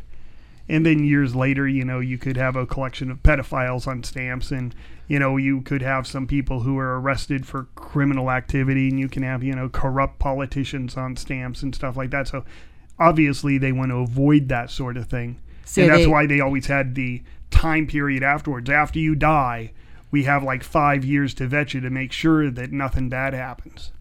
And 0.67 0.83
then 0.83 1.03
years 1.03 1.35
later, 1.35 1.67
you 1.67 1.85
know, 1.85 2.00
you 2.00 2.17
could 2.17 2.38
have 2.38 2.55
a 2.55 2.65
collection 2.65 3.12
of 3.12 3.21
pedophiles 3.21 3.85
on 3.88 4.03
stamps, 4.03 4.50
and 4.51 4.74
you 5.07 5.19
know, 5.19 5.38
you 5.38 5.62
could 5.62 5.83
have 5.83 6.07
some 6.07 6.25
people 6.25 6.62
who 6.62 6.79
are 6.79 7.00
arrested 7.00 7.45
for 7.45 7.67
criminal 7.75 8.31
activity, 8.31 8.89
and 8.89 9.00
you 9.00 9.07
can 9.07 9.21
have 9.21 9.43
you 9.43 9.53
know 9.53 9.69
corrupt 9.69 10.17
politicians 10.17 10.97
on 10.97 11.15
stamps 11.15 11.62
and 11.62 11.75
stuff 11.75 11.95
like 11.95 12.09
that. 12.09 12.27
So 12.27 12.43
obviously, 12.97 13.57
they 13.59 13.71
want 13.71 13.91
to 13.91 13.97
avoid 13.97 14.50
that 14.50 14.71
sort 14.71 14.97
of 14.97 15.05
thing, 15.07 15.39
So 15.65 15.83
and 15.83 15.91
that's 15.91 16.05
they- 16.05 16.07
why 16.07 16.25
they 16.25 16.39
always 16.39 16.65
had 16.65 16.95
the 16.95 17.21
time 17.51 17.85
period 17.88 18.24
afterwards. 18.24 18.67
After 18.69 18.97
you 19.00 19.13
die, 19.15 19.71
we 20.15 20.24
have 20.24 20.43
like 20.43 20.63
five 20.63 21.03
years 21.03 21.34
to 21.34 21.45
vet 21.45 21.74
you 21.74 21.81
to 21.81 21.89
make 21.89 22.13
sure 22.13 22.50
that 22.50 22.72
nothing 22.72 23.10
bad 23.10 23.34
happens. 23.34 23.91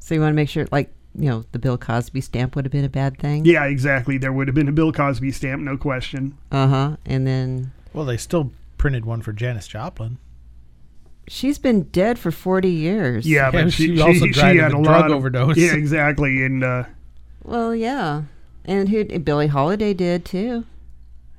So 0.00 0.16
you 0.16 0.20
want 0.20 0.32
to 0.32 0.34
make 0.34 0.48
sure, 0.48 0.66
like, 0.72 0.92
you 1.16 1.28
know, 1.30 1.44
the 1.52 1.60
Bill 1.60 1.78
Cosby 1.78 2.20
stamp 2.22 2.56
would 2.56 2.64
have 2.64 2.72
been 2.72 2.84
a 2.84 2.88
bad 2.88 3.18
thing? 3.20 3.44
Yeah, 3.44 3.64
exactly. 3.66 4.18
There 4.18 4.32
would 4.32 4.48
have 4.48 4.54
been 4.56 4.66
a 4.68 4.72
Bill 4.72 4.90
Cosby 4.92 5.30
stamp, 5.30 5.62
no 5.62 5.76
question. 5.76 6.36
Uh 6.50 6.66
huh. 6.66 6.96
And 7.06 7.24
then 7.24 7.70
Well, 7.92 8.04
they 8.04 8.16
still 8.16 8.50
printed 8.78 9.04
one 9.04 9.22
for 9.22 9.32
Janis 9.32 9.68
Joplin. 9.68 10.18
she's 11.28 11.58
been 11.58 11.84
dead 11.84 12.18
for 12.18 12.32
40 12.32 12.68
years. 12.68 13.26
Yeah, 13.28 13.44
Yeah, 13.44 13.50
but 13.52 13.72
she 13.72 13.86
she, 13.86 13.96
she, 13.96 14.02
also 14.02 14.26
she 14.26 14.32
died 14.32 14.56
of 14.56 14.62
had 14.64 14.72
a 14.72 14.78
a 14.78 14.82
drug 14.82 14.86
lot 15.02 15.06
of- 15.12 15.16
overdose. 15.18 15.56
Yeah, 15.56 15.74
exactly. 15.74 16.44
And 16.44 16.64
uh, 16.64 16.84
Well, 17.44 17.76
yeah. 17.76 18.22
And 18.64 18.88
who 18.88 19.04
Billie 19.20 19.46
Holiday 19.46 19.94
did 19.94 20.24
too. 20.24 20.64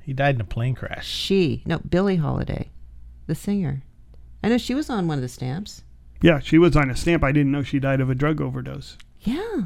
He 0.02 0.14
died 0.14 0.36
in 0.36 0.40
a 0.40 0.44
plane 0.44 0.74
crash. 0.74 1.06
She, 1.06 1.62
no, 1.66 1.80
Billie 1.80 2.16
Holiday, 2.16 2.70
the 3.26 3.34
singer. 3.34 3.82
I 4.46 4.48
know 4.48 4.58
she 4.58 4.76
was 4.76 4.88
on 4.88 5.08
one 5.08 5.18
of 5.18 5.22
the 5.22 5.28
stamps. 5.28 5.82
Yeah, 6.22 6.38
she 6.38 6.56
was 6.56 6.76
on 6.76 6.88
a 6.88 6.94
stamp. 6.94 7.24
I 7.24 7.32
didn't 7.32 7.50
know 7.50 7.64
she 7.64 7.80
died 7.80 8.00
of 8.00 8.10
a 8.10 8.14
drug 8.14 8.40
overdose. 8.40 8.96
Yeah. 9.22 9.64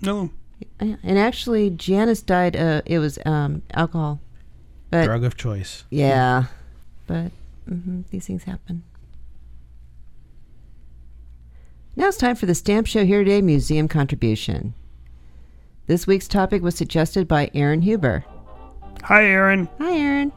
No. 0.00 0.30
And 0.78 1.18
actually, 1.18 1.70
Janice 1.70 2.22
died. 2.22 2.54
Uh, 2.54 2.82
it 2.86 3.00
was 3.00 3.18
um, 3.26 3.62
alcohol. 3.74 4.20
But 4.90 5.06
Drug 5.06 5.24
of 5.24 5.36
choice. 5.36 5.82
Yeah, 5.90 6.44
but 7.08 7.32
hmm 7.66 8.02
these 8.12 8.24
things 8.24 8.44
happen. 8.44 8.84
Now 11.96 12.06
it's 12.06 12.16
time 12.16 12.36
for 12.36 12.46
the 12.46 12.54
Stamp 12.54 12.86
Show 12.86 13.04
Here 13.04 13.24
Today 13.24 13.42
Museum 13.42 13.88
Contribution. 13.88 14.72
This 15.88 16.06
week's 16.06 16.28
topic 16.28 16.62
was 16.62 16.76
suggested 16.76 17.26
by 17.26 17.50
Aaron 17.54 17.82
Huber. 17.82 18.24
Hi, 19.02 19.24
Aaron. 19.24 19.68
Hi, 19.80 19.96
Aaron. 19.96 20.32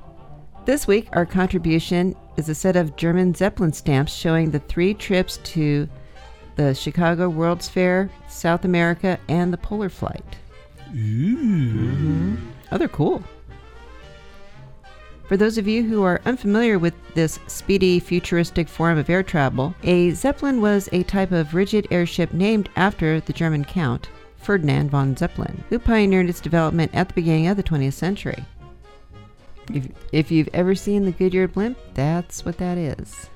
This 0.66 0.88
week, 0.88 1.08
our 1.12 1.28
contribution 1.28 2.16
is 2.38 2.50
a 2.50 2.56
set 2.56 2.76
of 2.76 2.96
German 2.96 3.34
Zeppelin 3.34 3.74
stamps 3.74 4.14
showing 4.14 4.52
the 4.52 4.60
three 4.60 4.94
trips 4.94 5.38
to 5.44 5.88
the 6.56 6.74
Chicago 6.74 7.30
World's 7.30 7.70
Fair, 7.70 8.10
South 8.30 8.66
America, 8.66 9.20
and 9.28 9.52
the 9.52 9.58
Polar 9.58 9.90
Flight. 9.90 10.38
Ooh. 10.96 12.38
Oh, 12.72 12.78
they're 12.78 12.88
cool. 12.88 13.24
For 15.28 15.38
those 15.38 15.58
of 15.58 15.68
you 15.68 15.84
who 15.84 16.04
are 16.04 16.22
unfamiliar 16.26 16.78
with 16.78 16.94
this 17.16 17.40
speedy, 17.48 18.00
futuristic 18.00 18.70
form 18.70 18.98
of 19.00 19.10
air 19.10 19.24
travel, 19.24 19.74
a 19.82 20.12
Zeppelin 20.12 20.62
was 20.62 20.88
a 20.92 21.04
type 21.04 21.32
of 21.32 21.56
rigid 21.56 21.88
airship 21.90 22.32
named 22.32 22.70
after 22.76 23.20
the 23.20 23.34
German 23.34 23.66
Count, 23.66 24.10
Ferdinand 24.38 24.92
von 24.92 25.18
Zeppelin, 25.18 25.64
who 25.70 25.80
pioneered 25.80 26.30
its 26.30 26.40
development 26.40 26.92
at 26.94 27.08
the 27.08 27.16
beginning 27.16 27.48
of 27.48 27.58
the 27.58 27.64
20th 27.64 27.94
century. 27.94 28.46
If, 29.74 29.88
if 30.12 30.32
you've 30.32 30.50
ever 30.54 30.76
seen 30.76 31.06
the 31.06 31.12
Goodyear 31.12 31.48
blimp, 31.48 31.78
that's 31.94 32.46
what 32.46 32.58
that 32.58 32.78
is. 32.78 33.30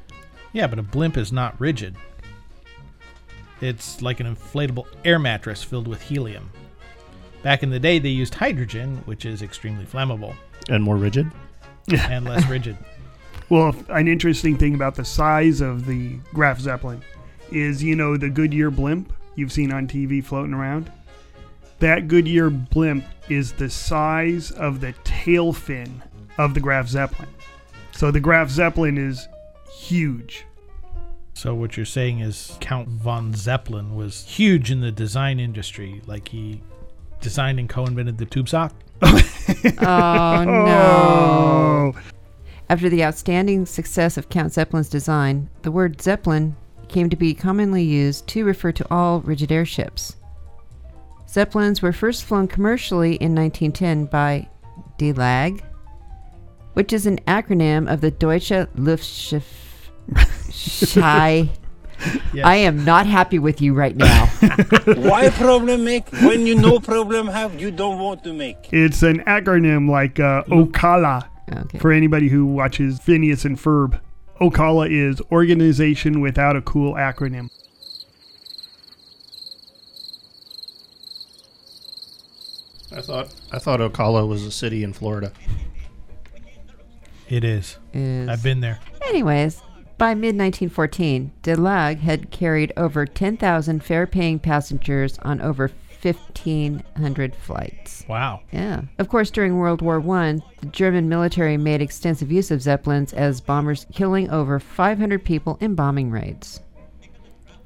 Yeah, 0.54 0.68
but 0.68 0.80
a 0.80 0.84
blimp 0.84 1.18
is 1.18 1.32
not 1.32 1.60
rigid. 1.60 1.96
It's 3.62 4.02
like 4.02 4.20
an 4.20 4.36
inflatable 4.36 4.86
air 5.04 5.20
mattress 5.20 5.64
filled 5.64 5.88
with 5.88 6.02
helium. 6.02 6.50
Back 7.44 7.64
in 7.64 7.70
the 7.70 7.80
day, 7.80 8.00
they 8.00 8.10
used 8.10 8.34
hydrogen, 8.34 9.02
which 9.06 9.26
is 9.26 9.42
extremely 9.42 9.86
flammable 9.86 10.36
And 10.70 10.84
more 10.84 10.98
rigid? 10.98 11.30
and 11.88 12.26
less 12.26 12.48
rigid. 12.48 12.78
Well, 13.50 13.76
an 13.90 14.08
interesting 14.08 14.58
thing 14.58 14.76
about 14.76 14.96
the 14.96 15.06
size 15.06 15.62
of 15.62 15.86
the 15.86 16.18
Graf 16.34 16.60
Zeppelin 16.60 17.02
is, 17.52 17.82
you 17.82 17.96
know, 17.96 18.16
the 18.18 18.30
Goodyear 18.30 18.70
blimp 18.70 19.12
you've 19.36 19.52
seen 19.52 19.72
on 19.72 19.88
TV 19.88 20.24
floating 20.24 20.54
around. 20.54 20.92
That 21.80 22.08
Goodyear 22.08 22.50
blimp 22.50 23.06
is 23.30 23.54
the 23.54 23.70
size 23.70 24.52
of 24.52 24.82
the 24.82 24.94
tail 25.04 25.54
fin 25.54 26.04
of 26.40 26.54
the 26.54 26.60
Graf 26.60 26.88
Zeppelin. 26.88 27.30
So 27.92 28.10
the 28.10 28.20
Graf 28.20 28.50
Zeppelin 28.50 28.98
is 28.98 29.28
huge. 29.72 30.46
So 31.34 31.54
what 31.54 31.78
you're 31.78 31.86
saying 31.86 32.22
is 32.22 32.58
Count 32.62 32.88
von 32.88 33.34
Zeppelin 33.34 33.96
was 33.96 34.26
huge 34.26 34.72
in 34.72 34.80
the 34.80 34.92
design 34.92 35.40
industry, 35.40 36.02
like 36.08 36.30
he 36.30 36.62
designed 37.22 37.60
and 37.60 37.70
co-invented 37.70 38.18
the 38.18 38.26
tube 38.26 38.50
sock. 38.50 38.74
Oh 39.82 40.44
no. 40.46 41.94
After 42.70 42.88
the 42.88 43.04
outstanding 43.04 43.66
success 43.66 44.16
of 44.16 44.30
Count 44.30 44.54
Zeppelin's 44.54 44.90
design, 44.90 45.50
the 45.64 45.72
word 45.72 46.02
Zeppelin 46.02 46.56
came 46.88 47.10
to 47.10 47.16
be 47.16 47.34
commonly 47.34 47.84
used 47.84 48.28
to 48.28 48.46
refer 48.46 48.72
to 48.72 48.86
all 48.94 49.22
rigid 49.22 49.52
airships. 49.52 50.16
Zeppelins 51.28 51.82
were 51.82 51.92
first 51.92 52.24
flown 52.24 52.48
commercially 52.48 53.16
in 53.16 53.34
1910 53.36 54.06
by 54.06 54.48
DELAG, 55.00 55.64
which 56.80 56.94
is 56.94 57.06
an 57.06 57.20
acronym 57.28 57.92
of 57.92 58.00
the 58.00 58.10
Deutsche 58.10 58.52
Luftschiff. 58.78 59.44
Shy. 60.50 61.50
I 62.42 62.56
am 62.56 62.86
not 62.86 63.06
happy 63.06 63.38
with 63.38 63.60
you 63.60 63.74
right 63.74 63.98
now. 63.98 64.28
Why 64.86 65.30
problem 65.30 65.84
make 65.84 66.08
when 66.22 66.46
you 66.46 66.56
no 66.56 66.80
problem 66.80 67.28
have 67.28 67.60
you 67.60 67.70
don't 67.70 68.00
want 68.00 68.24
to 68.24 68.32
make? 68.32 68.56
It's 68.72 69.04
an 69.04 69.20
acronym 69.26 69.90
like 69.90 70.22
uh, 70.22 70.44
OCALA 70.46 71.28
for 71.82 71.92
anybody 71.92 72.30
who 72.30 72.46
watches 72.46 72.98
Phineas 73.02 73.44
and 73.44 73.58
Ferb. 73.58 74.00
OCALA 74.40 74.90
is 74.90 75.22
Organization 75.34 76.22
Without 76.22 76.56
a 76.56 76.62
Cool 76.62 76.94
Acronym. 76.94 77.50
I 82.94 83.02
thought 83.02 83.36
I 83.52 83.60
thought 83.60 83.82
Ocala 83.82 84.26
was 84.26 84.46
a 84.46 84.52
city 84.52 84.82
in 84.82 84.94
Florida. 84.94 85.34
It 87.30 87.44
is. 87.44 87.78
Is. 87.94 88.28
I've 88.28 88.44
been 88.44 88.60
there. 88.60 88.80
Anyways, 89.08 89.62
by 89.98 90.16
mid 90.16 90.36
1914, 90.36 91.32
DELAG 91.44 92.00
had 92.00 92.32
carried 92.32 92.74
over 92.76 93.06
10,000 93.06 93.84
fare 93.84 94.08
paying 94.08 94.40
passengers 94.40 95.20
on 95.20 95.40
over 95.40 95.72
1,500 96.02 97.36
flights. 97.36 98.06
Wow. 98.08 98.42
Yeah. 98.52 98.82
Of 98.98 99.10
course, 99.10 99.30
during 99.30 99.58
World 99.58 99.82
War 99.82 100.00
I, 100.18 100.40
the 100.62 100.68
German 100.68 101.10
military 101.10 101.58
made 101.58 101.82
extensive 101.82 102.32
use 102.32 102.50
of 102.50 102.62
Zeppelins 102.62 103.14
as 103.14 103.42
bombers, 103.42 103.86
killing 103.94 104.30
over 104.30 104.60
500 104.60 105.24
people 105.24 105.58
in 105.62 105.76
bombing 105.76 106.10
raids. 106.10 106.62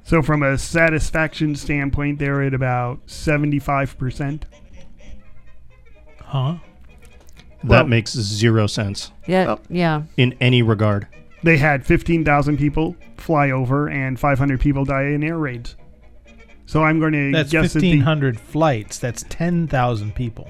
So, 0.03 0.21
from 0.21 0.43
a 0.43 0.57
satisfaction 0.57 1.55
standpoint, 1.55 2.19
they're 2.19 2.41
at 2.43 2.53
about 2.53 3.05
75%. 3.07 4.43
Huh? 6.19 6.57
That 7.63 7.69
Well- 7.69 7.87
makes 7.87 8.11
zero 8.13 8.67
sense. 8.67 9.11
Yeah, 9.25 9.55
yeah. 9.69 10.03
In 10.17 10.35
any 10.41 10.61
regard. 10.61 11.07
They 11.43 11.57
had 11.57 11.85
15,000 11.85 12.57
people 12.57 12.95
fly 13.17 13.51
over 13.51 13.87
and 13.89 14.19
500 14.19 14.59
people 14.59 14.85
die 14.85 15.03
in 15.07 15.23
air 15.23 15.37
raids. 15.37 15.75
So, 16.65 16.83
I'm 16.83 16.99
going 16.99 17.11
to 17.13 17.31
That's 17.31 17.51
guess 17.51 17.73
that 17.73 17.79
the. 17.79 17.89
1,500 17.89 18.39
flights. 18.39 18.97
That's 18.97 19.23
10,000 19.29 20.15
people. 20.15 20.49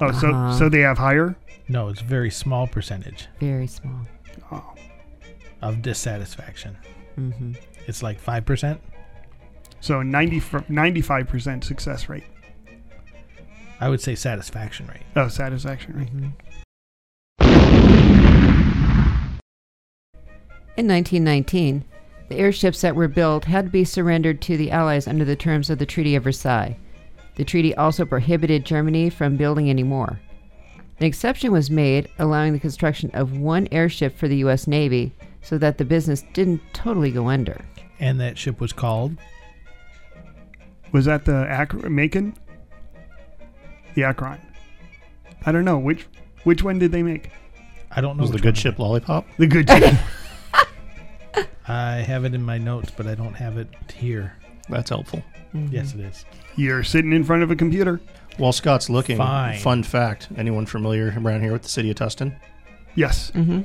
Oh, 0.00 0.10
so, 0.12 0.28
Uh-huh. 0.30 0.52
so 0.58 0.68
they 0.68 0.80
have 0.80 0.98
higher? 0.98 1.34
No, 1.68 1.88
it's 1.88 2.00
a 2.02 2.04
very 2.04 2.30
small 2.30 2.66
percentage 2.66 3.28
Very 3.40 3.66
small. 3.66 4.06
Oh. 4.50 4.74
of 5.62 5.80
dissatisfaction. 5.80 6.76
Mm-hmm. 7.18 7.52
It's 7.86 8.02
like 8.02 8.20
5%. 8.20 8.78
So 9.80 10.02
90, 10.02 10.40
95% 10.40 11.64
success 11.64 12.08
rate. 12.08 12.24
I 13.82 13.88
would 13.88 14.00
say 14.00 14.14
satisfaction 14.14 14.86
rate. 14.86 15.02
Oh, 15.16 15.26
satisfaction 15.26 15.96
rate. 15.96 16.06
Mm-hmm. 16.06 16.28
In 20.76 20.86
1919, 20.86 21.84
the 22.28 22.36
airships 22.36 22.80
that 22.82 22.94
were 22.94 23.08
built 23.08 23.46
had 23.46 23.64
to 23.64 23.70
be 23.72 23.82
surrendered 23.82 24.40
to 24.42 24.56
the 24.56 24.70
Allies 24.70 25.08
under 25.08 25.24
the 25.24 25.34
terms 25.34 25.68
of 25.68 25.80
the 25.80 25.84
Treaty 25.84 26.14
of 26.14 26.22
Versailles. 26.22 26.76
The 27.34 27.44
treaty 27.44 27.74
also 27.74 28.04
prohibited 28.04 28.64
Germany 28.64 29.10
from 29.10 29.36
building 29.36 29.68
any 29.68 29.82
more. 29.82 30.20
An 31.00 31.04
exception 31.04 31.50
was 31.50 31.68
made, 31.68 32.08
allowing 32.20 32.52
the 32.52 32.60
construction 32.60 33.10
of 33.14 33.36
one 33.36 33.66
airship 33.72 34.16
for 34.16 34.28
the 34.28 34.36
U.S. 34.36 34.68
Navy 34.68 35.12
so 35.42 35.58
that 35.58 35.78
the 35.78 35.84
business 35.84 36.22
didn't 36.34 36.62
totally 36.72 37.10
go 37.10 37.26
under. 37.26 37.60
And 37.98 38.20
that 38.20 38.38
ship 38.38 38.60
was 38.60 38.72
called 38.72 39.16
Was 40.92 41.06
that 41.06 41.24
the 41.24 41.48
Ac- 41.50 41.88
Macon? 41.88 42.36
The 43.94 44.04
Akron. 44.04 44.40
I 45.44 45.52
don't 45.52 45.64
know 45.64 45.78
which 45.78 46.06
which 46.44 46.62
one 46.62 46.78
did 46.78 46.92
they 46.92 47.02
make. 47.02 47.30
I 47.90 48.00
don't 48.00 48.16
know 48.16 48.22
Was 48.22 48.30
the 48.30 48.38
good 48.38 48.46
one. 48.46 48.54
ship 48.54 48.78
Lollipop? 48.78 49.26
The 49.38 49.46
good 49.46 49.68
ship. 49.68 49.94
I 51.68 51.96
have 51.96 52.24
it 52.24 52.34
in 52.34 52.42
my 52.42 52.58
notes, 52.58 52.90
but 52.96 53.06
I 53.06 53.14
don't 53.14 53.34
have 53.34 53.56
it 53.56 53.68
here. 53.94 54.36
That's 54.68 54.90
helpful. 54.90 55.22
Yes, 55.70 55.94
it 55.94 56.00
is. 56.00 56.24
You're 56.56 56.82
sitting 56.82 57.12
in 57.12 57.24
front 57.24 57.42
of 57.42 57.50
a 57.50 57.56
computer. 57.56 58.00
While 58.38 58.52
Scott's 58.52 58.88
looking, 58.88 59.18
Fine. 59.18 59.58
fun 59.58 59.82
fact: 59.82 60.28
anyone 60.36 60.64
familiar 60.64 61.14
around 61.18 61.42
here 61.42 61.52
with 61.52 61.62
the 61.62 61.68
city 61.68 61.90
of 61.90 61.96
Tustin? 61.96 62.34
Yes, 62.94 63.30
Mm-hmm. 63.34 63.60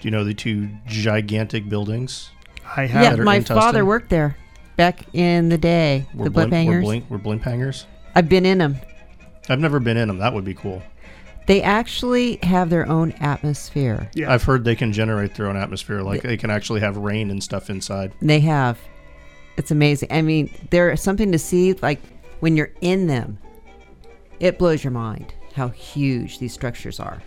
Do 0.00 0.06
you 0.06 0.12
know 0.12 0.22
the 0.22 0.34
two 0.34 0.68
gigantic 0.86 1.68
buildings? 1.68 2.30
I 2.76 2.86
have. 2.86 3.02
Yeah, 3.02 3.10
that 3.10 3.20
are 3.20 3.24
my 3.24 3.36
in 3.36 3.44
father 3.44 3.84
worked 3.84 4.10
there 4.10 4.36
back 4.76 5.12
in 5.12 5.48
the 5.48 5.58
day. 5.58 6.06
We're 6.14 6.24
the 6.24 6.30
blimp 6.30 6.50
blimp, 6.50 6.66
we're 6.68 6.72
hangers. 6.74 6.84
blimp, 6.84 7.10
we're 7.10 7.18
blimp 7.18 7.42
hangers. 7.42 7.86
I've 8.14 8.28
been 8.28 8.46
in 8.46 8.58
them. 8.58 8.76
I've 9.48 9.60
never 9.60 9.80
been 9.80 9.96
in 9.96 10.08
them. 10.08 10.18
That 10.18 10.34
would 10.34 10.44
be 10.44 10.54
cool. 10.54 10.82
They 11.46 11.62
actually 11.62 12.38
have 12.42 12.68
their 12.68 12.86
own 12.86 13.12
atmosphere. 13.12 14.10
Yeah. 14.14 14.32
I've 14.32 14.42
heard 14.42 14.64
they 14.64 14.76
can 14.76 14.92
generate 14.92 15.34
their 15.34 15.46
own 15.46 15.56
atmosphere. 15.56 16.02
Like 16.02 16.22
they 16.22 16.36
can 16.36 16.50
actually 16.50 16.80
have 16.80 16.98
rain 16.98 17.30
and 17.30 17.42
stuff 17.42 17.70
inside. 17.70 18.12
They 18.20 18.40
have. 18.40 18.78
It's 19.56 19.70
amazing. 19.70 20.12
I 20.12 20.20
mean, 20.20 20.54
they're 20.70 20.94
something 20.96 21.32
to 21.32 21.38
see. 21.38 21.72
Like 21.72 22.00
when 22.40 22.56
you're 22.56 22.72
in 22.82 23.06
them, 23.06 23.38
it 24.40 24.58
blows 24.58 24.84
your 24.84 24.90
mind 24.90 25.34
how 25.54 25.68
huge 25.68 26.38
these 26.38 26.52
structures 26.52 27.00
are. 27.00 27.22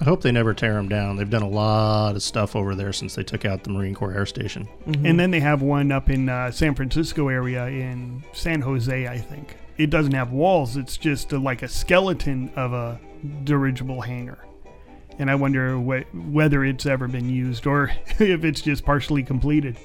I 0.00 0.04
hope 0.04 0.22
they 0.22 0.32
never 0.32 0.54
tear 0.54 0.74
them 0.74 0.88
down. 0.88 1.16
They've 1.16 1.28
done 1.28 1.42
a 1.42 1.48
lot 1.48 2.16
of 2.16 2.22
stuff 2.22 2.54
over 2.54 2.74
there 2.74 2.92
since 2.92 3.14
they 3.14 3.22
took 3.22 3.44
out 3.44 3.64
the 3.64 3.70
Marine 3.70 3.94
Corps 3.94 4.12
Air 4.12 4.26
Station. 4.26 4.68
Mm-hmm. 4.86 5.06
And 5.06 5.18
then 5.18 5.30
they 5.30 5.40
have 5.40 5.62
one 5.62 5.90
up 5.90 6.10
in 6.10 6.28
uh, 6.28 6.50
San 6.50 6.74
Francisco 6.74 7.28
area 7.28 7.66
in 7.66 8.22
San 8.32 8.60
Jose, 8.60 9.08
I 9.08 9.18
think. 9.18 9.56
It 9.78 9.90
doesn't 9.90 10.14
have 10.14 10.32
walls. 10.32 10.76
It's 10.76 10.96
just 10.96 11.32
a, 11.32 11.38
like 11.38 11.62
a 11.62 11.68
skeleton 11.68 12.50
of 12.56 12.72
a 12.72 13.00
dirigible 13.44 14.00
hangar. 14.00 14.38
And 15.18 15.30
I 15.30 15.34
wonder 15.34 15.76
wh- 15.76 16.32
whether 16.32 16.64
it's 16.64 16.86
ever 16.86 17.08
been 17.08 17.28
used 17.30 17.66
or 17.66 17.90
if 18.18 18.44
it's 18.44 18.60
just 18.60 18.84
partially 18.84 19.22
completed. 19.22 19.76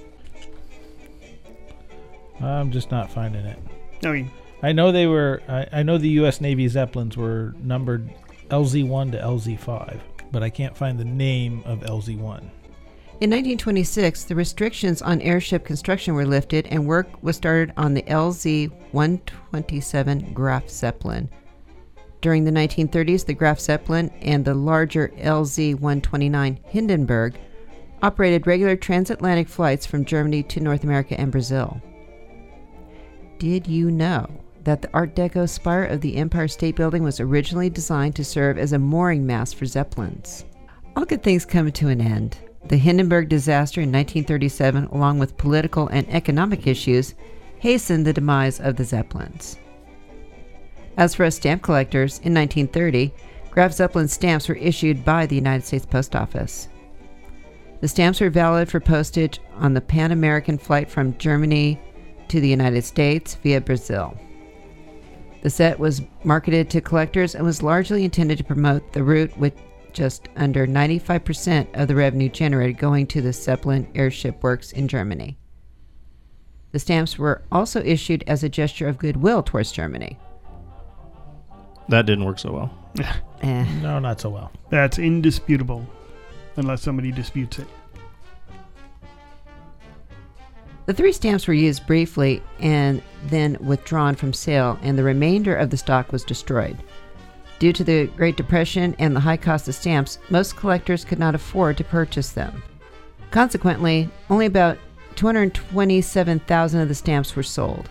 I'm 2.41 2.71
just 2.71 2.91
not 2.91 3.11
finding 3.11 3.45
it. 3.45 3.59
I 4.03 4.11
mean, 4.11 4.31
I 4.63 4.71
know 4.71 4.91
they 4.91 5.07
were. 5.07 5.41
I, 5.47 5.67
I 5.71 5.83
know 5.83 5.97
the 5.97 6.09
U.S. 6.09 6.41
Navy 6.41 6.67
Zeppelins 6.67 7.15
were 7.15 7.53
numbered 7.59 8.09
LZ1 8.49 9.11
to 9.11 9.17
LZ5, 9.19 9.99
but 10.31 10.41
I 10.41 10.49
can't 10.49 10.75
find 10.75 10.99
the 10.99 11.05
name 11.05 11.61
of 11.65 11.81
LZ1. 11.81 12.49
In 13.21 13.29
1926, 13.29 14.23
the 14.23 14.33
restrictions 14.33 15.03
on 15.03 15.21
airship 15.21 15.63
construction 15.63 16.15
were 16.15 16.25
lifted 16.25 16.65
and 16.71 16.87
work 16.87 17.21
was 17.21 17.35
started 17.35 17.71
on 17.77 17.93
the 17.93 18.01
LZ 18.01 18.71
127 18.93 20.33
Graf 20.33 20.67
Zeppelin. 20.67 21.29
During 22.21 22.45
the 22.45 22.51
1930s, 22.51 23.23
the 23.23 23.35
Graf 23.35 23.59
Zeppelin 23.59 24.09
and 24.21 24.43
the 24.43 24.55
larger 24.55 25.09
LZ 25.19 25.75
129 25.75 26.59
Hindenburg 26.63 27.39
operated 28.01 28.47
regular 28.47 28.75
transatlantic 28.75 29.47
flights 29.47 29.85
from 29.85 30.03
Germany 30.03 30.41
to 30.41 30.59
North 30.59 30.83
America 30.83 31.13
and 31.21 31.31
Brazil. 31.31 31.79
Did 33.37 33.67
you 33.67 33.91
know 33.91 34.27
that 34.63 34.81
the 34.81 34.89
Art 34.95 35.15
Deco 35.15 35.47
spire 35.47 35.85
of 35.85 36.01
the 36.01 36.17
Empire 36.17 36.47
State 36.47 36.75
Building 36.75 37.03
was 37.03 37.19
originally 37.19 37.69
designed 37.69 38.15
to 38.15 38.25
serve 38.25 38.57
as 38.57 38.73
a 38.73 38.79
mooring 38.79 39.27
mast 39.27 39.57
for 39.57 39.67
Zeppelins? 39.67 40.43
All 40.95 41.05
good 41.05 41.21
things 41.21 41.45
come 41.45 41.71
to 41.71 41.87
an 41.87 42.01
end. 42.01 42.39
The 42.65 42.77
Hindenburg 42.77 43.27
disaster 43.27 43.81
in 43.81 43.91
1937, 43.91 44.85
along 44.85 45.19
with 45.19 45.37
political 45.37 45.87
and 45.87 46.07
economic 46.09 46.67
issues, 46.67 47.15
hastened 47.59 48.05
the 48.05 48.13
demise 48.13 48.59
of 48.59 48.75
the 48.75 48.83
Zeppelins. 48.83 49.57
As 50.97 51.15
for 51.15 51.25
us 51.25 51.35
stamp 51.35 51.63
collectors, 51.63 52.19
in 52.19 52.33
1930, 52.33 53.13
Graf 53.49 53.73
Zeppelin 53.73 54.07
stamps 54.07 54.47
were 54.47 54.55
issued 54.55 55.03
by 55.03 55.25
the 55.25 55.35
United 55.35 55.65
States 55.65 55.85
Post 55.85 56.15
Office. 56.15 56.69
The 57.81 57.87
stamps 57.87 58.21
were 58.21 58.29
valid 58.29 58.69
for 58.69 58.79
postage 58.79 59.39
on 59.55 59.73
the 59.73 59.81
Pan 59.81 60.11
American 60.11 60.57
flight 60.57 60.89
from 60.89 61.17
Germany 61.17 61.79
to 62.27 62.39
the 62.39 62.47
United 62.47 62.83
States 62.83 63.35
via 63.35 63.59
Brazil. 63.59 64.17
The 65.41 65.49
set 65.49 65.79
was 65.79 66.03
marketed 66.23 66.69
to 66.69 66.81
collectors 66.81 67.33
and 67.33 67.43
was 67.43 67.63
largely 67.63 68.05
intended 68.05 68.37
to 68.37 68.43
promote 68.43 68.93
the 68.93 69.03
route 69.03 69.35
with 69.37 69.53
just 69.93 70.29
under 70.35 70.65
95% 70.67 71.67
of 71.79 71.87
the 71.87 71.95
revenue 71.95 72.29
generated 72.29 72.77
going 72.77 73.07
to 73.07 73.21
the 73.21 73.33
Zeppelin 73.33 73.87
Airship 73.95 74.41
Works 74.43 74.71
in 74.71 74.87
Germany. 74.87 75.37
The 76.71 76.79
stamps 76.79 77.17
were 77.17 77.43
also 77.51 77.81
issued 77.81 78.23
as 78.27 78.43
a 78.43 78.49
gesture 78.49 78.87
of 78.87 78.97
goodwill 78.97 79.43
towards 79.43 79.71
Germany. 79.71 80.17
That 81.89 82.05
didn't 82.05 82.25
work 82.25 82.39
so 82.39 82.51
well. 82.51 82.77
Eh. 83.43 83.65
No, 83.81 83.97
not 83.97 84.21
so 84.21 84.29
well. 84.29 84.51
that's 84.69 84.99
indisputable, 84.99 85.83
unless 86.57 86.83
somebody 86.83 87.11
disputes 87.11 87.57
it. 87.57 87.67
The 90.85 90.93
three 90.93 91.11
stamps 91.11 91.47
were 91.47 91.55
used 91.55 91.87
briefly 91.87 92.43
and 92.59 93.01
then 93.25 93.57
withdrawn 93.59 94.13
from 94.13 94.31
sale, 94.31 94.77
and 94.83 94.95
the 94.95 95.03
remainder 95.03 95.55
of 95.55 95.71
the 95.71 95.77
stock 95.77 96.11
was 96.11 96.23
destroyed. 96.23 96.77
Due 97.61 97.71
to 97.71 97.83
the 97.83 98.07
Great 98.17 98.37
Depression 98.37 98.95
and 98.97 99.15
the 99.15 99.19
high 99.19 99.37
cost 99.37 99.67
of 99.67 99.75
stamps, 99.75 100.17
most 100.31 100.55
collectors 100.55 101.05
could 101.05 101.19
not 101.19 101.35
afford 101.35 101.77
to 101.77 101.83
purchase 101.83 102.31
them. 102.31 102.63
Consequently, 103.29 104.09
only 104.31 104.47
about 104.47 104.79
227,000 105.13 106.81
of 106.81 106.87
the 106.87 106.95
stamps 106.95 107.35
were 107.35 107.43
sold, 107.43 107.87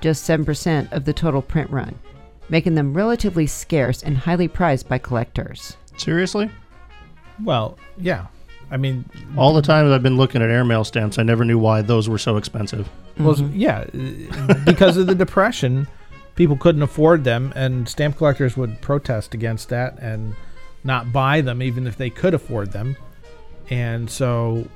just 0.00 0.26
7% 0.26 0.90
of 0.92 1.04
the 1.04 1.12
total 1.12 1.42
print 1.42 1.68
run, 1.68 1.94
making 2.48 2.74
them 2.74 2.94
relatively 2.94 3.46
scarce 3.46 4.02
and 4.02 4.16
highly 4.16 4.48
prized 4.48 4.88
by 4.88 4.96
collectors. 4.96 5.76
Seriously? 5.98 6.50
Well, 7.44 7.76
yeah. 7.98 8.28
I 8.70 8.78
mean, 8.78 9.04
All 9.36 9.52
the 9.52 9.60
time 9.60 9.86
that 9.86 9.94
I've 9.94 10.02
been 10.02 10.16
looking 10.16 10.40
at 10.40 10.48
airmail 10.48 10.84
stamps, 10.84 11.18
I 11.18 11.22
never 11.22 11.44
knew 11.44 11.58
why 11.58 11.82
those 11.82 12.08
were 12.08 12.16
so 12.16 12.38
expensive. 12.38 12.88
Well, 13.18 13.38
yeah, 13.52 13.84
uh, 13.92 14.54
because 14.64 14.96
of 14.96 15.06
the 15.06 15.14
depression, 15.26 15.86
people 16.34 16.56
couldn't 16.56 16.82
afford 16.82 17.24
them, 17.24 17.52
and 17.56 17.88
stamp 17.88 18.16
collectors 18.16 18.56
would 18.56 18.80
protest 18.80 19.34
against 19.34 19.68
that 19.68 19.98
and 19.98 20.34
not 20.84 21.12
buy 21.12 21.40
them, 21.40 21.62
even 21.62 21.86
if 21.86 21.96
they 21.96 22.10
could 22.10 22.34
afford 22.34 22.72
them. 22.72 22.96
And 23.70 24.10
so, 24.10 24.66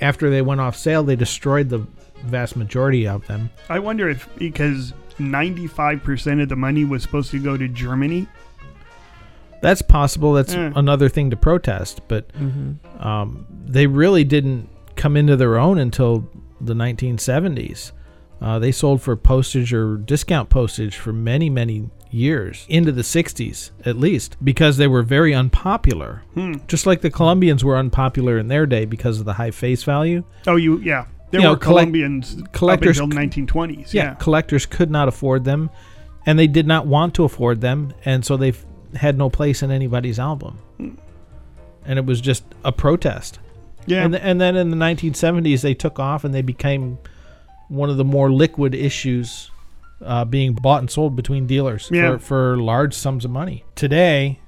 after 0.00 0.30
they 0.30 0.42
went 0.42 0.60
off 0.60 0.76
sale, 0.76 1.02
they 1.02 1.16
destroyed 1.16 1.68
the 1.68 1.86
vast 2.24 2.56
majority 2.56 3.06
of 3.06 3.26
them. 3.26 3.50
I 3.68 3.78
wonder 3.80 4.08
if 4.08 4.28
because 4.36 4.92
95% 5.18 6.42
of 6.42 6.48
the 6.48 6.56
money 6.56 6.84
was 6.84 7.02
supposed 7.02 7.30
to 7.32 7.38
go 7.38 7.56
to 7.56 7.68
Germany. 7.68 8.26
That's 9.62 9.82
possible. 9.82 10.32
That's 10.34 10.54
Eh. 10.54 10.72
another 10.76 11.08
thing 11.08 11.30
to 11.30 11.36
protest, 11.36 12.02
but 12.08 12.28
Mhm. 12.38 12.76
um, 13.04 13.46
they 13.66 13.86
really 13.86 14.24
didn't 14.24 14.68
come 14.96 15.16
into 15.16 15.36
their 15.36 15.58
own 15.58 15.78
until 15.78 16.28
the 16.60 16.74
1970s. 16.74 17.92
Uh, 18.44 18.58
they 18.58 18.70
sold 18.70 19.00
for 19.00 19.16
postage 19.16 19.72
or 19.72 19.96
discount 19.96 20.50
postage 20.50 20.96
for 20.96 21.14
many, 21.14 21.48
many 21.48 21.88
years, 22.10 22.66
into 22.68 22.92
the 22.92 23.00
60s 23.02 23.70
at 23.86 23.96
least, 23.96 24.36
because 24.44 24.76
they 24.76 24.86
were 24.86 25.02
very 25.02 25.32
unpopular. 25.34 26.22
Hmm. 26.34 26.56
Just 26.68 26.84
like 26.84 27.00
the 27.00 27.10
Columbians 27.10 27.62
were 27.64 27.76
unpopular 27.78 28.36
in 28.38 28.48
their 28.48 28.66
day 28.66 28.84
because 28.84 29.18
of 29.18 29.24
the 29.24 29.32
high 29.32 29.50
face 29.50 29.82
value. 29.82 30.24
Oh, 30.46 30.56
you 30.56 30.76
yeah. 30.80 31.06
There 31.30 31.40
You 31.40 31.48
were 31.48 31.56
collect- 31.56 31.90
Columbians 31.90 32.52
collectors 32.52 33.00
up 33.00 33.04
until 33.10 33.18
c- 33.32 33.40
1920s. 33.42 33.94
Yeah, 33.94 34.02
Yeah. 34.04 34.14
collectors 34.16 34.66
could 34.66 34.90
not 34.90 35.08
afford 35.08 35.44
them, 35.44 35.70
and 36.26 36.38
they 36.38 36.46
did 36.46 36.66
not 36.66 36.86
want 36.86 37.14
to 37.14 37.24
afford 37.24 37.62
them, 37.62 37.94
and 38.04 38.24
so 38.26 38.36
they 38.36 38.52
had 38.94 39.16
no 39.18 39.30
place 39.30 39.62
in 39.62 39.70
anybody's 39.70 40.18
album. 40.18 40.58
And 41.86 41.98
it 41.98 42.04
was 42.06 42.20
just 42.20 42.44
a 42.64 42.72
protest. 42.72 43.38
Yeah. 43.86 44.04
And, 44.04 44.12
th- 44.12 44.22
and 44.24 44.40
then 44.40 44.54
in 44.54 44.70
the 44.70 44.76
1970s, 44.76 45.62
they 45.62 45.74
took 45.74 45.98
off 45.98 46.24
and 46.24 46.32
they 46.34 46.42
became 46.42 46.98
one 47.68 47.90
of 47.90 47.96
the 47.96 48.04
more 48.04 48.30
liquid 48.30 48.74
issues 48.74 49.50
uh, 50.04 50.24
being 50.24 50.52
bought 50.54 50.80
and 50.80 50.90
sold 50.90 51.16
between 51.16 51.46
dealers 51.46 51.88
Yeah. 51.92 52.12
for, 52.12 52.18
for 52.18 52.56
large 52.58 52.94
sums 52.94 53.24
of 53.24 53.30
money. 53.30 53.64
Today, 53.74 54.38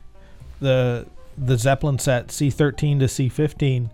the 0.61 1.07
the 1.39 1.57
Zeppelin 1.59 1.99
set 1.99 2.29
C13 2.29 2.99
to 3.01 3.05
C15 3.07 3.91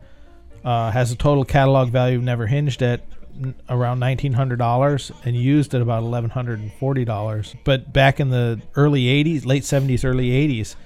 uh, 0.65 0.91
has 0.93 1.11
a 1.11 1.17
total 1.17 1.45
catalog 1.45 1.89
value 1.91 2.19
never 2.21 2.47
hinged 2.47 2.83
at 2.83 3.01
n- 3.37 3.55
around 3.69 3.99
$1,900 4.01 5.13
and 5.25 5.37
used 5.37 5.75
at 5.75 5.83
about 5.83 6.05
$1,140. 6.05 7.55
But 7.65 7.93
back 7.93 8.21
in 8.21 8.31
the 8.31 8.61
early 8.77 9.05
80s, 9.25 9.45
late 9.47 9.63
70s, 9.65 10.05
early 10.05 10.31
80s, 10.31 10.77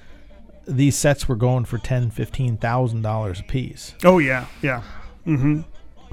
these 0.67 0.95
sets 0.97 1.27
were 1.29 1.35
going 1.35 1.63
for 1.65 1.77
ten, 1.77 2.09
fifteen 2.11 2.57
thousand 2.57 3.01
dollars 3.01 3.39
a 3.39 3.43
piece. 3.43 3.93
Oh 4.03 4.17
yeah, 4.17 4.47
yeah. 4.61 4.81
Mm-hmm. 5.25 5.61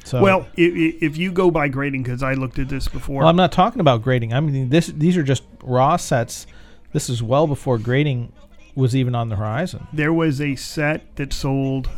So 0.05 0.21
well, 0.21 0.47
if, 0.57 1.03
if 1.03 1.17
you 1.17 1.33
go 1.33 1.51
by 1.51 1.69
grading, 1.69 2.03
because 2.03 2.23
I 2.23 2.35
looked 2.35 2.59
at 2.59 2.69
this 2.69 2.88
before. 2.88 3.21
Well, 3.21 3.29
I'm 3.29 3.37
not 3.37 3.53
talking 3.53 3.81
about 3.81 4.03
grading. 4.03 4.33
I 4.35 4.40
mean, 4.40 4.69
this 4.69 4.88
these 4.88 5.17
are 5.17 5.23
just 5.23 5.43
raw 5.62 5.97
sets. 5.97 6.47
This 6.93 7.09
is 7.09 7.23
well 7.23 7.47
before 7.47 7.79
grading 7.79 8.33
was 8.75 8.95
even 8.95 9.14
on 9.14 9.29
the 9.29 9.37
horizon. 9.37 9.87
there 9.93 10.12
was 10.12 10.40
a 10.40 10.57
set 10.57 11.17
that 11.17 11.33
sold 11.33 11.88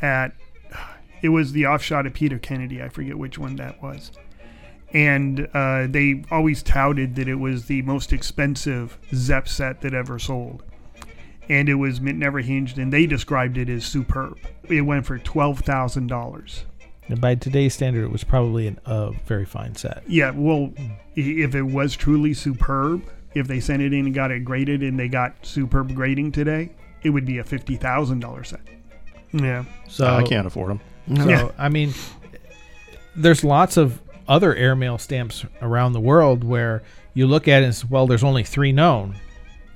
at 0.00 0.34
it 1.22 1.28
was 1.28 1.52
the 1.52 1.66
offshot 1.66 2.06
of 2.06 2.14
Peter 2.14 2.38
Kennedy. 2.38 2.82
I 2.82 2.88
forget 2.88 3.16
which 3.16 3.38
one 3.38 3.56
that 3.56 3.80
was. 3.82 4.10
And 4.92 5.48
uh, 5.54 5.86
they 5.88 6.24
always 6.30 6.62
touted 6.62 7.14
that 7.14 7.28
it 7.28 7.36
was 7.36 7.66
the 7.66 7.80
most 7.82 8.12
expensive 8.12 8.98
Zep 9.14 9.46
set 9.48 9.80
that 9.82 9.94
ever 9.94 10.18
sold. 10.18 10.62
And 11.48 11.68
it 11.68 11.74
was 11.74 12.00
mint 12.00 12.18
never 12.18 12.40
hinged, 12.40 12.76
and 12.78 12.92
they 12.92 13.06
described 13.06 13.56
it 13.56 13.68
as 13.68 13.84
superb. 13.84 14.38
It 14.64 14.82
went 14.82 15.06
for 15.06 15.18
twelve 15.18 15.60
thousand 15.60 16.08
dollars. 16.08 16.64
And 17.12 17.20
by 17.20 17.34
today's 17.34 17.74
standard, 17.74 18.04
it 18.04 18.10
was 18.10 18.24
probably 18.24 18.66
an, 18.66 18.80
a 18.86 19.12
very 19.26 19.44
fine 19.44 19.74
set. 19.76 20.02
Yeah, 20.08 20.30
well, 20.34 20.72
if 21.14 21.54
it 21.54 21.62
was 21.62 21.94
truly 21.94 22.32
superb, 22.32 23.04
if 23.34 23.46
they 23.46 23.60
sent 23.60 23.82
it 23.82 23.92
in 23.92 24.06
and 24.06 24.14
got 24.14 24.30
it 24.30 24.46
graded 24.46 24.82
and 24.82 24.98
they 24.98 25.08
got 25.08 25.34
superb 25.44 25.94
grading 25.94 26.32
today, 26.32 26.70
it 27.02 27.10
would 27.10 27.26
be 27.26 27.36
a 27.36 27.44
fifty 27.44 27.76
thousand 27.76 28.20
dollar 28.20 28.44
set. 28.44 28.62
Yeah. 29.30 29.64
So 29.88 30.06
I 30.06 30.22
can't 30.22 30.46
afford 30.46 30.70
them. 30.70 30.80
So 31.16 31.28
Yeah. 31.28 31.50
I 31.58 31.68
mean, 31.68 31.92
there's 33.14 33.44
lots 33.44 33.76
of 33.76 34.00
other 34.26 34.54
airmail 34.54 34.96
stamps 34.96 35.44
around 35.60 35.92
the 35.92 36.00
world 36.00 36.44
where 36.44 36.82
you 37.12 37.26
look 37.26 37.46
at 37.46 37.62
it 37.62 37.66
and 37.66 37.74
say, 37.74 37.86
well, 37.90 38.06
there's 38.06 38.24
only 38.24 38.42
three 38.42 38.72
known. 38.72 39.16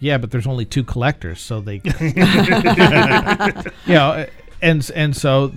Yeah, 0.00 0.16
but 0.16 0.30
there's 0.30 0.46
only 0.46 0.64
two 0.64 0.84
collectors, 0.84 1.40
so 1.40 1.60
they, 1.60 1.82
you 3.84 3.94
know, 3.94 4.26
and 4.62 4.90
and 4.94 5.16
so 5.16 5.52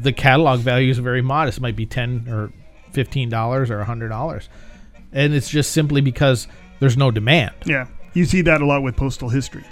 the 0.00 0.12
catalog 0.12 0.60
value 0.60 0.90
is 0.90 0.98
very 0.98 1.22
modest. 1.22 1.58
It 1.58 1.60
might 1.62 1.76
be 1.76 1.86
ten 1.86 2.26
or 2.28 2.52
fifteen 2.92 3.28
dollars 3.28 3.70
or 3.70 3.82
hundred 3.84 4.08
dollars, 4.08 4.48
and 5.12 5.34
it's 5.34 5.48
just 5.48 5.72
simply 5.72 6.00
because 6.00 6.46
there's 6.80 6.96
no 6.96 7.10
demand. 7.10 7.54
Yeah. 7.64 7.86
You 8.14 8.24
see 8.24 8.42
that 8.42 8.60
a 8.60 8.66
lot 8.66 8.82
with 8.82 8.96
postal 8.96 9.28
history. 9.28 9.64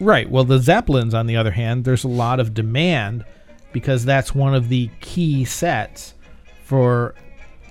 Right. 0.00 0.30
Well, 0.30 0.44
the 0.44 0.58
Zeppelins, 0.58 1.12
on 1.12 1.26
the 1.26 1.36
other 1.36 1.50
hand, 1.50 1.84
there's 1.84 2.04
a 2.04 2.08
lot 2.08 2.40
of 2.40 2.54
demand 2.54 3.24
because 3.72 4.04
that's 4.06 4.34
one 4.34 4.54
of 4.54 4.68
the 4.70 4.88
key 5.00 5.44
sets 5.44 6.14
for 6.64 7.14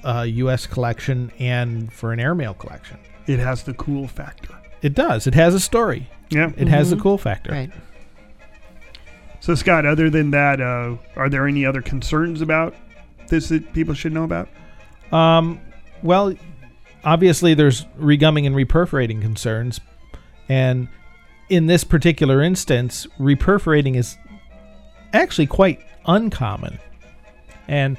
a 0.03 0.25
U.S. 0.27 0.67
collection 0.67 1.31
and 1.39 1.91
for 1.91 2.13
an 2.13 2.19
airmail 2.19 2.53
collection. 2.53 2.97
It 3.25 3.39
has 3.39 3.63
the 3.63 3.73
cool 3.73 4.07
factor. 4.07 4.55
It 4.83 4.93
does. 4.93 5.25
It 5.27 5.33
has 5.33 5.53
a 5.55 5.59
story. 5.59 6.07
Yeah. 6.29 6.51
It 6.57 6.67
has 6.67 6.91
the 6.91 6.95
Mhm. 6.95 7.01
cool 7.01 7.17
factor. 7.17 7.51
Right. 7.51 7.71
So, 9.49 9.55
Scott, 9.55 9.83
other 9.83 10.11
than 10.11 10.29
that, 10.29 10.61
uh, 10.61 10.95
are 11.15 11.27
there 11.27 11.47
any 11.47 11.65
other 11.65 11.81
concerns 11.81 12.41
about 12.41 12.75
this 13.29 13.49
that 13.49 13.73
people 13.73 13.95
should 13.95 14.13
know 14.13 14.23
about? 14.23 14.47
Um, 15.11 15.59
well, 16.03 16.35
obviously 17.03 17.55
there's 17.55 17.85
regumming 17.99 18.45
and 18.45 18.55
reperforating 18.55 19.23
concerns, 19.23 19.81
and 20.49 20.87
in 21.49 21.65
this 21.65 21.83
particular 21.83 22.43
instance, 22.43 23.07
reperforating 23.19 23.95
is 23.95 24.19
actually 25.13 25.47
quite 25.47 25.81
uncommon, 26.05 26.77
and 27.67 27.97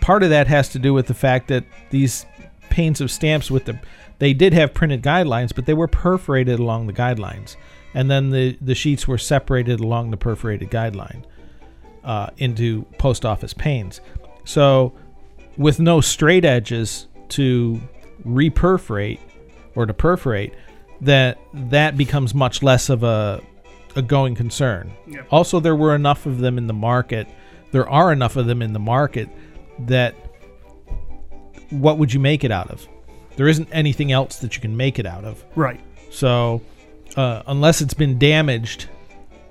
part 0.00 0.24
of 0.24 0.30
that 0.30 0.48
has 0.48 0.68
to 0.70 0.80
do 0.80 0.92
with 0.92 1.06
the 1.06 1.14
fact 1.14 1.46
that 1.46 1.62
these 1.90 2.26
panes 2.70 3.00
of 3.00 3.12
stamps 3.12 3.52
with 3.52 3.66
the 3.66 3.78
they 4.18 4.34
did 4.34 4.52
have 4.52 4.74
printed 4.74 5.04
guidelines, 5.04 5.54
but 5.54 5.64
they 5.64 5.74
were 5.74 5.86
perforated 5.86 6.58
along 6.58 6.88
the 6.88 6.92
guidelines, 6.92 7.54
and 7.94 8.10
then 8.10 8.30
the 8.30 8.56
the 8.60 8.74
sheets 8.74 9.08
were 9.08 9.18
separated 9.18 9.80
along 9.80 10.10
the 10.10 10.16
perforated 10.16 10.70
guideline 10.70 11.24
uh, 12.04 12.30
into 12.38 12.82
post 12.98 13.24
office 13.24 13.52
panes. 13.52 14.00
So, 14.44 14.92
with 15.56 15.80
no 15.80 16.00
straight 16.00 16.44
edges 16.44 17.06
to 17.30 17.80
reperforate 18.26 19.20
or 19.74 19.86
to 19.86 19.94
perforate, 19.94 20.54
that 21.00 21.38
that 21.52 21.96
becomes 21.96 22.34
much 22.34 22.62
less 22.62 22.88
of 22.88 23.02
a 23.02 23.42
a 23.96 24.02
going 24.02 24.34
concern. 24.34 24.92
Yep. 25.06 25.26
Also, 25.30 25.60
there 25.60 25.76
were 25.76 25.94
enough 25.94 26.26
of 26.26 26.38
them 26.38 26.58
in 26.58 26.66
the 26.66 26.74
market. 26.74 27.28
There 27.72 27.88
are 27.88 28.12
enough 28.12 28.36
of 28.36 28.46
them 28.46 28.62
in 28.62 28.72
the 28.72 28.78
market 28.78 29.28
that 29.80 30.14
what 31.70 31.98
would 31.98 32.12
you 32.12 32.20
make 32.20 32.44
it 32.44 32.50
out 32.50 32.70
of? 32.70 32.86
There 33.36 33.48
isn't 33.48 33.68
anything 33.70 34.10
else 34.12 34.38
that 34.38 34.56
you 34.56 34.60
can 34.62 34.76
make 34.76 34.98
it 34.98 35.06
out 35.06 35.24
of. 35.24 35.44
Right. 35.54 35.80
So, 36.10 36.62
uh, 37.16 37.42
unless 37.46 37.80
it's 37.80 37.94
been 37.94 38.18
damaged 38.18 38.88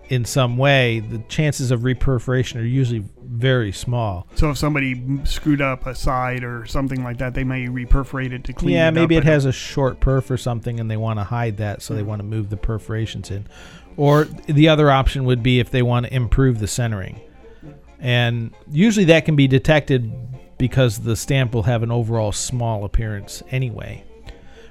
in 0.09 0.23
some 0.25 0.57
way, 0.57 1.01
the 1.01 1.19
chances 1.27 1.71
of 1.71 1.83
reperforation 1.83 2.59
are 2.59 2.65
usually 2.65 3.03
very 3.21 3.71
small. 3.71 4.27
So, 4.35 4.49
if 4.49 4.57
somebody 4.57 5.03
screwed 5.25 5.61
up 5.61 5.85
a 5.85 5.93
side 5.93 6.43
or 6.43 6.65
something 6.65 7.03
like 7.03 7.17
that, 7.17 7.33
they 7.33 7.43
may 7.43 7.67
reperforate 7.67 8.31
it 8.31 8.43
to 8.45 8.53
clean 8.53 8.73
yeah, 8.73 8.87
it 8.87 8.93
maybe 8.93 9.15
it 9.15 9.23
has 9.25 9.45
a 9.45 9.51
short 9.51 9.99
perf 9.99 10.29
or 10.29 10.37
something, 10.37 10.79
and 10.79 10.89
they 10.89 10.97
want 10.97 11.19
to 11.19 11.23
hide 11.23 11.57
that, 11.57 11.81
so 11.81 11.93
they 11.93 12.03
want 12.03 12.19
to 12.19 12.23
move 12.23 12.49
the 12.49 12.57
perforations 12.57 13.31
in. 13.31 13.47
Or 13.97 14.25
the 14.25 14.69
other 14.69 14.91
option 14.91 15.25
would 15.25 15.43
be 15.43 15.59
if 15.59 15.71
they 15.71 15.81
want 15.81 16.05
to 16.05 16.13
improve 16.13 16.59
the 16.59 16.67
centering, 16.67 17.19
and 17.99 18.53
usually 18.71 19.05
that 19.05 19.25
can 19.25 19.35
be 19.35 19.47
detected 19.47 20.11
because 20.57 20.99
the 20.99 21.15
stamp 21.15 21.53
will 21.53 21.63
have 21.63 21.83
an 21.83 21.91
overall 21.91 22.31
small 22.31 22.85
appearance 22.85 23.43
anyway. 23.49 24.03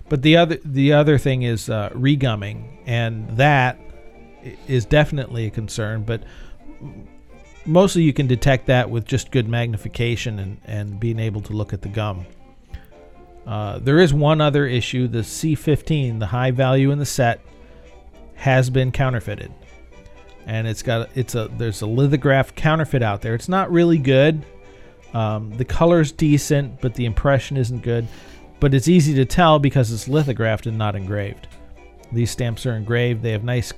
But 0.08 0.22
the 0.22 0.36
other 0.36 0.58
the 0.64 0.92
other 0.92 1.18
thing 1.18 1.42
is 1.42 1.68
uh, 1.68 1.90
regumming, 1.90 2.78
and 2.86 3.28
that 3.36 3.78
is 4.68 4.84
definitely 4.84 5.46
a 5.46 5.50
concern. 5.50 6.04
But 6.04 6.22
mostly 7.64 8.02
you 8.02 8.12
can 8.12 8.26
detect 8.26 8.66
that 8.66 8.88
with 8.88 9.04
just 9.04 9.32
good 9.32 9.48
magnification 9.48 10.38
and, 10.38 10.60
and 10.64 11.00
being 11.00 11.18
able 11.18 11.40
to 11.42 11.52
look 11.52 11.72
at 11.72 11.82
the 11.82 11.88
gum. 11.88 12.26
Uh, 13.46 13.78
there 13.78 13.98
is 13.98 14.14
one 14.14 14.40
other 14.40 14.66
issue: 14.66 15.08
the 15.08 15.20
C15, 15.20 16.20
the 16.20 16.26
high 16.26 16.52
value 16.52 16.90
in 16.90 16.98
the 16.98 17.06
set, 17.06 17.40
has 18.34 18.70
been 18.70 18.92
counterfeited, 18.92 19.52
and 20.46 20.68
it's 20.68 20.82
got 20.82 21.10
it's 21.16 21.34
a 21.34 21.48
there's 21.56 21.82
a 21.82 21.86
lithograph 21.86 22.54
counterfeit 22.54 23.02
out 23.02 23.22
there. 23.22 23.34
It's 23.34 23.48
not 23.48 23.72
really 23.72 23.98
good. 23.98 24.44
Um, 25.14 25.50
the 25.56 25.64
color's 25.64 26.12
decent, 26.12 26.80
but 26.80 26.94
the 26.94 27.06
impression 27.06 27.56
isn't 27.56 27.82
good. 27.82 28.06
But 28.58 28.74
it's 28.74 28.88
easy 28.88 29.14
to 29.14 29.24
tell 29.24 29.58
because 29.58 29.92
it's 29.92 30.08
lithographed 30.08 30.66
and 30.66 30.78
not 30.78 30.96
engraved. 30.96 31.48
These 32.12 32.30
stamps 32.30 32.66
are 32.66 32.74
engraved. 32.74 33.22
They 33.22 33.32
have 33.32 33.44
nice, 33.44 33.72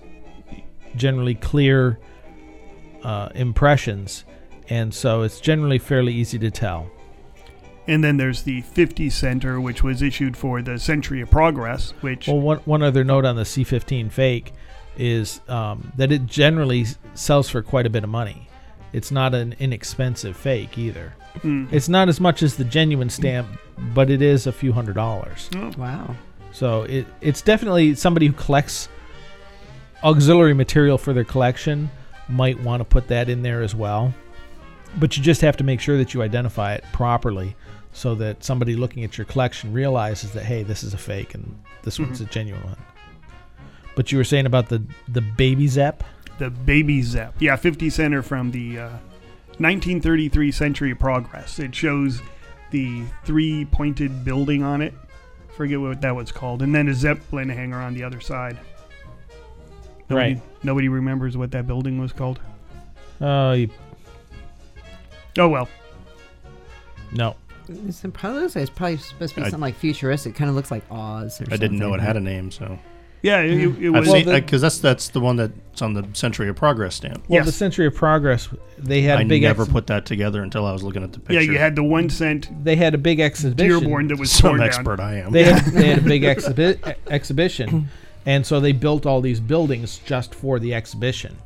generally 0.96 1.34
clear 1.34 1.98
uh, 3.02 3.30
impressions, 3.34 4.24
and 4.68 4.92
so 4.92 5.22
it's 5.22 5.40
generally 5.40 5.78
fairly 5.78 6.14
easy 6.14 6.38
to 6.38 6.50
tell. 6.50 6.90
And 7.88 8.04
then 8.04 8.18
there's 8.18 8.42
the 8.42 8.60
50 8.60 9.08
center, 9.08 9.60
which 9.60 9.82
was 9.82 10.02
issued 10.02 10.36
for 10.36 10.60
the 10.60 10.78
Century 10.78 11.22
of 11.22 11.30
Progress, 11.30 11.92
which 12.02 12.28
Well, 12.28 12.38
one, 12.38 12.58
one 12.58 12.82
other 12.82 13.02
note 13.02 13.24
on 13.24 13.34
the 13.36 13.44
C15 13.44 14.12
fake 14.12 14.52
is 14.98 15.40
um, 15.48 15.90
that 15.96 16.12
it 16.12 16.26
generally 16.26 16.84
sells 17.14 17.48
for 17.48 17.62
quite 17.62 17.86
a 17.86 17.90
bit 17.90 18.04
of 18.04 18.10
money. 18.10 18.48
It's 18.92 19.10
not 19.10 19.34
an 19.34 19.54
inexpensive 19.58 20.36
fake 20.36 20.76
either. 20.76 21.14
Mm. 21.38 21.72
It's 21.72 21.88
not 21.88 22.08
as 22.10 22.20
much 22.20 22.42
as 22.42 22.56
the 22.56 22.64
genuine 22.64 23.08
stamp, 23.08 23.48
but 23.94 24.10
it 24.10 24.22
is 24.22 24.46
a 24.46 24.52
few 24.52 24.72
hundred 24.72 24.94
dollars. 24.94 25.50
Wow. 25.76 26.14
So 26.52 26.82
it, 26.82 27.06
it's 27.20 27.42
definitely 27.42 27.94
somebody 27.94 28.26
who 28.26 28.32
collects 28.32 28.88
auxiliary 30.02 30.54
material 30.54 30.98
for 30.98 31.12
their 31.12 31.24
collection 31.24 31.90
might 32.28 32.60
want 32.60 32.80
to 32.80 32.84
put 32.84 33.08
that 33.08 33.28
in 33.28 33.42
there 33.42 33.62
as 33.62 33.74
well. 33.74 34.12
But 34.98 35.16
you 35.16 35.22
just 35.22 35.40
have 35.42 35.56
to 35.58 35.64
make 35.64 35.80
sure 35.80 35.98
that 35.98 36.14
you 36.14 36.22
identify 36.22 36.74
it 36.74 36.84
properly 36.92 37.56
so 37.92 38.14
that 38.16 38.42
somebody 38.44 38.76
looking 38.76 39.04
at 39.04 39.18
your 39.18 39.24
collection 39.24 39.72
realizes 39.72 40.32
that 40.32 40.44
hey, 40.44 40.62
this 40.62 40.82
is 40.82 40.94
a 40.94 40.98
fake 40.98 41.34
and 41.34 41.60
this 41.82 41.98
one's 41.98 42.20
a 42.20 42.24
genuine 42.26 42.62
one. 42.64 42.76
But 43.94 44.12
you 44.12 44.18
were 44.18 44.24
saying 44.24 44.46
about 44.46 44.68
the 44.68 44.82
the 45.08 45.20
baby 45.20 45.66
Zep? 45.68 46.04
the 46.38 46.50
Baby 46.50 47.02
Zep. 47.02 47.34
Yeah, 47.38 47.56
50 47.56 47.90
center 47.90 48.22
from 48.22 48.52
the 48.52 48.78
uh, 48.78 48.88
1933 49.58 50.52
Century 50.52 50.94
Progress. 50.94 51.58
It 51.58 51.74
shows 51.74 52.22
the 52.70 53.02
three 53.24 53.64
pointed 53.66 54.24
building 54.24 54.62
on 54.62 54.82
it. 54.82 54.94
Forget 55.56 55.80
what 55.80 56.00
that 56.02 56.14
was 56.14 56.30
called. 56.30 56.62
And 56.62 56.74
then 56.74 56.88
a 56.88 56.94
Zeppelin 56.94 57.48
hanger 57.48 57.78
on 57.78 57.94
the 57.94 58.04
other 58.04 58.20
side. 58.20 58.56
Nobody, 60.08 60.34
Right. 60.34 60.42
Nobody 60.62 60.88
remembers 60.88 61.36
what 61.36 61.50
that 61.52 61.66
building 61.66 61.98
was 61.98 62.12
called. 62.12 62.40
Oh, 63.20 63.52
you, 63.52 63.68
Oh, 65.36 65.48
well. 65.48 65.68
no. 67.12 67.36
It's 67.68 68.00
probably, 68.14 68.44
it's 68.44 68.70
probably 68.70 68.96
supposed 68.96 69.34
to 69.34 69.40
be 69.40 69.46
I- 69.46 69.50
something 69.50 69.60
like 69.60 69.74
futuristic. 69.76 70.34
It 70.34 70.38
Kind 70.38 70.48
of 70.48 70.56
looks 70.56 70.70
like 70.70 70.84
Oz. 70.90 71.40
Or 71.40 71.46
I 71.52 71.56
didn't 71.56 71.78
know 71.78 71.92
it 71.94 72.00
had 72.00 72.16
a 72.16 72.20
name, 72.20 72.50
so 72.50 72.78
Yeah, 73.22 73.40
it, 73.40 73.52
it- 73.52 73.84
it 73.84 73.88
I've 73.94 74.00
was. 74.06 74.10
seen 74.10 74.24
because 74.26 74.60
that's 74.60 74.78
that's 74.78 75.08
the 75.08 75.20
one 75.20 75.36
that's 75.36 75.82
on 75.82 75.94
the 75.94 76.06
Century 76.12 76.48
of 76.48 76.56
Progress 76.56 76.94
stamp. 76.94 77.24
Well, 77.28 77.44
the 77.44 77.50
Century 77.52 77.86
of 77.86 77.94
Progress, 77.94 78.48
they 78.78 79.02
had 79.02 79.18
I 79.18 79.22
a 79.22 79.24
big 79.26 79.42
never 79.42 79.62
ex- 79.64 79.72
put 79.72 79.86
that 79.88 80.06
together 80.06 80.42
until 80.42 80.64
I 80.66 80.72
was 80.72 80.82
looking 80.84 81.02
at 81.02 81.12
the 81.12 81.18
picture. 81.20 81.34
yeah, 81.34 81.40
you 81.52 81.58
had 81.58 81.74
the 81.76 81.82
one 81.82 82.08
cent 82.10 82.48
they 82.64 82.76
had 82.76 82.94
a 82.94 82.98
big 82.98 83.18
exhibition. 83.20 83.80
Dearborn 83.80 84.08
that 84.08 84.18
was 84.18 84.30
some 84.30 84.60
expert 84.60 84.96
down. 84.96 85.08
I 85.08 85.18
am. 85.20 85.32
they 85.32 85.44
had, 85.44 85.64
they 85.72 85.88
had 85.88 85.98
a 85.98 86.02
big 86.02 86.22
exhibi- 86.22 86.94
exhibition, 87.08 87.88
and 88.26 88.46
so 88.46 88.60
they 88.60 88.72
built 88.72 89.04
all 89.06 89.20
these 89.20 89.40
buildings 89.40 89.98
just 90.04 90.34
for 90.34 90.58
the 90.60 90.74
exhibition, 90.74 91.36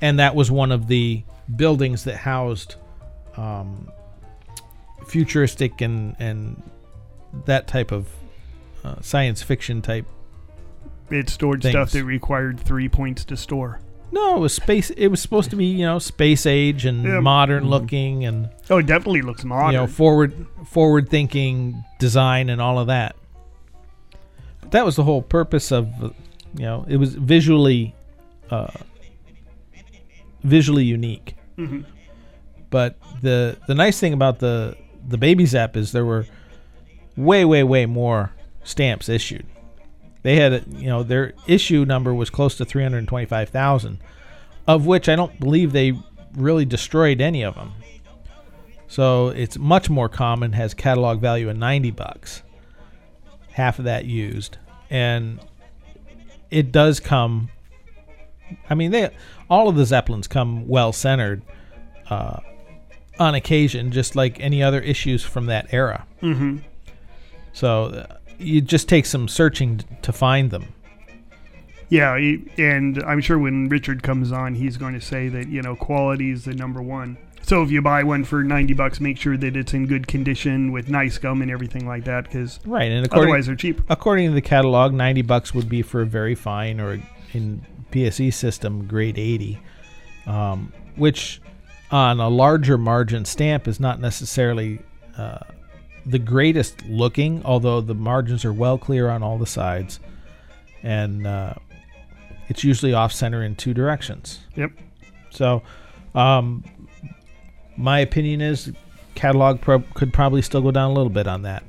and 0.00 0.18
that 0.18 0.34
was 0.34 0.50
one 0.50 0.72
of 0.72 0.88
the 0.88 1.22
buildings 1.56 2.04
that 2.04 2.16
housed 2.16 2.74
um, 3.36 3.88
futuristic 5.06 5.80
and 5.80 6.16
and 6.18 6.62
that 7.46 7.66
type 7.66 7.92
of 7.92 8.08
uh, 8.84 9.00
science 9.00 9.42
fiction 9.42 9.82
type. 9.82 10.06
It 11.10 11.28
stored 11.28 11.62
stuff 11.62 11.90
that 11.90 12.04
required 12.04 12.58
three 12.60 12.88
points 12.88 13.24
to 13.26 13.36
store. 13.36 13.80
No, 14.12 14.36
it 14.36 14.38
was 14.40 14.54
space. 14.54 14.90
It 14.90 15.08
was 15.08 15.20
supposed 15.20 15.50
to 15.50 15.56
be 15.56 15.66
you 15.66 15.84
know 15.84 15.98
space 15.98 16.46
age 16.46 16.84
and 16.86 17.04
Yeah. 17.04 17.20
modern 17.20 17.62
Mm-hmm. 17.64 17.70
looking 17.70 18.24
and 18.24 18.48
Oh, 18.70 18.78
it 18.78 18.86
definitely 18.86 19.22
looks 19.22 19.44
modern. 19.44 19.72
you 19.72 19.78
know 19.80 19.86
forward 19.86 20.46
forward 20.66 21.08
thinking 21.08 21.84
design 21.98 22.48
and 22.48 22.60
all 22.60 22.78
of 22.78 22.86
that. 22.86 23.16
But 24.60 24.70
That 24.70 24.84
was 24.84 24.96
the 24.96 25.04
whole 25.04 25.20
purpose 25.22 25.70
of 25.72 25.88
uh, 26.02 26.10
you 26.56 26.64
know 26.64 26.84
it 26.88 26.96
was 26.96 27.14
visually 27.14 27.94
uh, 28.50 28.68
visually 30.42 30.84
unique. 30.84 31.36
Mhm. 31.58 31.84
But 32.70 32.96
the 33.22 33.56
the 33.66 33.74
nice 33.74 33.98
thing 34.00 34.12
about 34.12 34.38
the 34.38 34.76
the 35.06 35.18
baby 35.18 35.46
Zep 35.46 35.76
is 35.76 35.92
there 35.92 36.04
were 36.04 36.26
way 37.16 37.44
way 37.44 37.62
way 37.62 37.86
more 37.86 38.32
stamps 38.64 39.08
issued. 39.08 39.46
They 40.24 40.36
had 40.36 40.52
a, 40.54 40.64
you 40.70 40.88
know 40.88 41.02
their 41.04 41.34
issue 41.46 41.84
number 41.84 42.12
was 42.12 42.30
close 42.30 42.56
to 42.56 42.64
325,000 42.64 43.98
of 44.66 44.86
which 44.86 45.08
I 45.08 45.14
don't 45.14 45.38
believe 45.38 45.72
they 45.72 45.92
really 46.34 46.64
destroyed 46.64 47.20
any 47.20 47.42
of 47.44 47.54
them. 47.54 47.72
So 48.88 49.28
it's 49.28 49.58
much 49.58 49.90
more 49.90 50.08
common, 50.08 50.52
has 50.54 50.72
catalog 50.72 51.20
value 51.20 51.50
of 51.50 51.56
90 51.58 51.90
bucks. 51.90 52.42
Half 53.52 53.78
of 53.78 53.84
that 53.84 54.06
used. 54.06 54.56
And 54.88 55.40
it 56.50 56.72
does 56.72 57.00
come 57.00 57.50
I 58.70 58.74
mean 58.74 58.90
they 58.90 59.10
all 59.50 59.68
of 59.68 59.76
the 59.76 59.84
Zeppelins 59.84 60.26
come 60.26 60.66
well 60.66 60.92
centered 60.92 61.42
uh, 62.08 62.40
on 63.18 63.34
occasion 63.34 63.90
just 63.92 64.16
like 64.16 64.40
any 64.40 64.62
other 64.62 64.80
issues 64.80 65.22
from 65.22 65.46
that 65.46 65.66
era. 65.72 66.06
Mhm. 66.22 66.62
So 67.52 68.06
you 68.44 68.60
just 68.60 68.88
take 68.88 69.06
some 69.06 69.28
searching 69.28 69.80
to 70.02 70.12
find 70.12 70.50
them. 70.50 70.74
Yeah, 71.88 72.14
and 72.58 73.02
I'm 73.04 73.20
sure 73.20 73.38
when 73.38 73.68
Richard 73.68 74.02
comes 74.02 74.32
on, 74.32 74.54
he's 74.54 74.76
going 74.76 74.94
to 74.94 75.00
say 75.00 75.28
that 75.28 75.48
you 75.48 75.62
know 75.62 75.76
quality 75.76 76.30
is 76.30 76.44
the 76.44 76.54
number 76.54 76.82
one. 76.82 77.16
So 77.42 77.62
if 77.62 77.70
you 77.70 77.82
buy 77.82 78.02
one 78.04 78.24
for 78.24 78.42
ninety 78.42 78.72
bucks, 78.72 79.00
make 79.00 79.18
sure 79.18 79.36
that 79.36 79.54
it's 79.54 79.74
in 79.74 79.86
good 79.86 80.06
condition 80.06 80.72
with 80.72 80.88
nice 80.88 81.18
gum 81.18 81.42
and 81.42 81.50
everything 81.50 81.86
like 81.86 82.04
that, 82.04 82.24
because 82.24 82.58
Right, 82.64 82.90
and 82.90 83.06
otherwise 83.12 83.46
they're 83.46 83.54
cheap. 83.54 83.82
According 83.88 84.28
to 84.28 84.34
the 84.34 84.40
catalog, 84.40 84.94
ninety 84.94 85.22
bucks 85.22 85.54
would 85.54 85.68
be 85.68 85.82
for 85.82 86.00
a 86.00 86.06
very 86.06 86.34
fine 86.34 86.80
or 86.80 87.00
in 87.32 87.64
PSE 87.92 88.32
system 88.32 88.86
grade 88.86 89.18
eighty, 89.18 89.60
um, 90.26 90.72
which 90.96 91.42
on 91.90 92.18
a 92.18 92.28
larger 92.28 92.78
margin 92.78 93.24
stamp 93.24 93.68
is 93.68 93.78
not 93.78 94.00
necessarily 94.00 94.80
uh, 95.18 95.40
the 96.06 96.18
greatest 96.18 96.84
looking, 96.86 97.42
although 97.44 97.80
the 97.80 97.94
margins 97.94 98.44
are 98.44 98.52
well 98.52 98.78
clear 98.78 99.08
on 99.08 99.22
all 99.22 99.38
the 99.38 99.46
sides, 99.46 100.00
and 100.82 101.26
uh, 101.26 101.54
it's 102.48 102.62
usually 102.62 102.92
off 102.92 103.12
center 103.12 103.42
in 103.42 103.56
two 103.56 103.72
directions. 103.72 104.40
Yep. 104.56 104.72
So, 105.30 105.62
um, 106.14 106.64
my 107.76 108.00
opinion 108.00 108.40
is 108.40 108.72
catalog 109.14 109.60
pro- 109.60 109.80
could 109.94 110.12
probably 110.12 110.42
still 110.42 110.60
go 110.60 110.70
down 110.70 110.90
a 110.90 110.94
little 110.94 111.10
bit 111.10 111.26
on 111.26 111.42
that. 111.42 111.64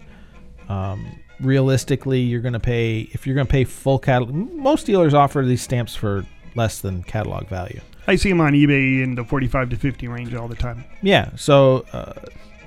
Um, 0.68 1.20
realistically, 1.40 2.22
you're 2.22 2.42
going 2.42 2.54
to 2.54 2.60
pay 2.60 3.10
if 3.12 3.26
you're 3.26 3.36
going 3.36 3.48
to 3.48 3.52
pay 3.52 3.64
full 3.64 4.00
catalog. 4.00 4.36
Most 4.36 4.86
dealers 4.86 5.14
offer 5.14 5.44
these 5.44 5.62
stamps 5.62 5.96
for 5.96 6.26
less 6.56 6.82
than 6.82 7.04
catalog 7.04 7.48
value. 7.48 7.82
I 8.08 8.18
see 8.18 8.30
them 8.30 8.42
on 8.42 8.54
eBay 8.54 9.04
in 9.04 9.16
the 9.16 9.24
forty-five 9.24 9.70
to 9.70 9.78
fifty 9.78 10.08
range 10.08 10.34
all 10.36 10.48
the 10.48 10.56
time. 10.56 10.84
Yeah, 11.02 11.32
so 11.36 11.86
uh, 11.92 12.14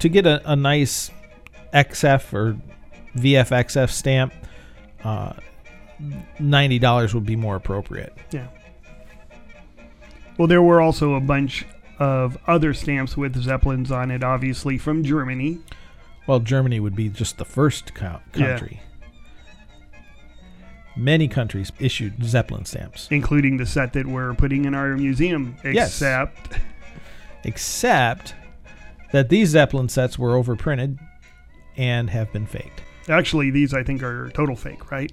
to 0.00 0.08
get 0.08 0.26
a, 0.26 0.40
a 0.50 0.56
nice 0.56 1.10
XF 1.72 2.32
or 2.32 2.56
VFXF 3.16 3.90
stamp, 3.90 4.32
uh, 5.04 5.32
ninety 6.38 6.78
dollars 6.78 7.14
would 7.14 7.26
be 7.26 7.36
more 7.36 7.56
appropriate. 7.56 8.12
Yeah. 8.30 8.46
Well, 10.36 10.46
there 10.48 10.62
were 10.62 10.80
also 10.80 11.14
a 11.14 11.20
bunch 11.20 11.66
of 11.98 12.38
other 12.46 12.72
stamps 12.72 13.16
with 13.16 13.40
Zeppelins 13.42 13.90
on 13.90 14.10
it, 14.10 14.22
obviously 14.22 14.78
from 14.78 15.02
Germany. 15.02 15.58
Well, 16.28 16.38
Germany 16.40 16.78
would 16.78 16.94
be 16.94 17.08
just 17.08 17.38
the 17.38 17.44
first 17.44 17.94
co- 17.94 18.20
Yeah. 18.36 18.50
country. 18.58 18.80
Many 20.96 21.28
countries 21.28 21.70
issued 21.78 22.24
Zeppelin 22.24 22.64
stamps, 22.64 23.06
including 23.10 23.56
the 23.56 23.66
set 23.66 23.92
that 23.92 24.06
we're 24.06 24.34
putting 24.34 24.64
in 24.64 24.74
our 24.74 24.96
museum. 24.96 25.56
Yes. 25.64 25.88
Except, 25.90 26.58
except 27.44 28.34
that 29.12 29.28
these 29.28 29.50
Zeppelin 29.50 29.88
sets 29.88 30.18
were 30.18 30.30
overprinted 30.34 30.98
and 31.78 32.10
have 32.10 32.30
been 32.32 32.44
faked. 32.46 32.82
actually, 33.08 33.50
these 33.50 33.72
I 33.72 33.82
think 33.82 34.02
are 34.02 34.28
total 34.30 34.54
fake, 34.56 34.90
right? 34.90 35.10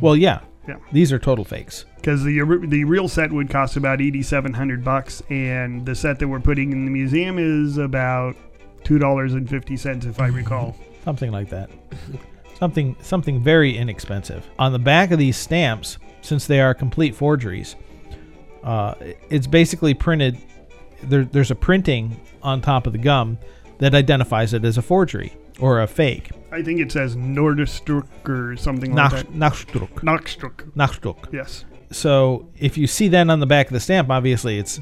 Well, 0.00 0.14
yeah, 0.14 0.40
Yeah. 0.68 0.76
these 0.92 1.12
are 1.12 1.18
total 1.18 1.44
fakes. 1.44 1.84
Because 1.96 2.22
the 2.22 2.40
the 2.68 2.84
real 2.84 3.08
set 3.08 3.32
would 3.32 3.50
cost 3.50 3.76
about 3.76 4.00
eighty 4.00 4.22
seven 4.22 4.52
hundred 4.52 4.84
bucks, 4.84 5.22
and 5.30 5.84
the 5.84 5.94
set 5.94 6.18
that 6.20 6.28
we're 6.28 6.38
putting 6.40 6.70
in 6.72 6.84
the 6.84 6.90
museum 6.90 7.38
is 7.38 7.78
about 7.78 8.36
two 8.84 8.98
dollars 8.98 9.32
and 9.34 9.48
fifty 9.48 9.76
cents, 9.76 10.06
if 10.06 10.20
I 10.20 10.28
recall. 10.28 10.76
something 11.04 11.32
like 11.32 11.48
that. 11.50 11.70
something 12.58 12.94
something 13.00 13.42
very 13.42 13.76
inexpensive. 13.76 14.46
On 14.58 14.72
the 14.72 14.78
back 14.78 15.10
of 15.10 15.18
these 15.18 15.36
stamps, 15.36 15.98
since 16.20 16.46
they 16.46 16.60
are 16.60 16.74
complete 16.74 17.14
forgeries, 17.16 17.74
uh, 18.62 18.94
it's 19.30 19.46
basically 19.48 19.94
printed. 19.94 20.38
There, 21.02 21.24
there's 21.24 21.50
a 21.50 21.54
printing 21.56 22.20
on 22.42 22.60
top 22.60 22.86
of 22.86 22.92
the 22.92 22.98
gum 22.98 23.38
that 23.78 23.94
identifies 23.94 24.52
it 24.52 24.64
as 24.64 24.76
a 24.78 24.82
forgery 24.82 25.34
or 25.60 25.80
a 25.80 25.86
fake. 25.86 26.30
I 26.52 26.62
think 26.62 26.80
it 26.80 26.92
says 26.92 27.16
Norderstruck 27.16 28.28
or 28.28 28.56
something 28.56 28.94
Nach, 28.94 29.12
like 29.12 29.26
that. 29.26 29.32
Nachdruck. 29.34 29.90
Nachdruck. 30.00 30.72
Nachdruck. 30.72 31.32
Yes. 31.32 31.64
So 31.90 32.48
if 32.58 32.76
you 32.76 32.86
see 32.86 33.08
that 33.08 33.28
on 33.28 33.40
the 33.40 33.46
back 33.46 33.66
of 33.66 33.72
the 33.72 33.80
stamp, 33.80 34.10
obviously 34.10 34.58
it's 34.58 34.80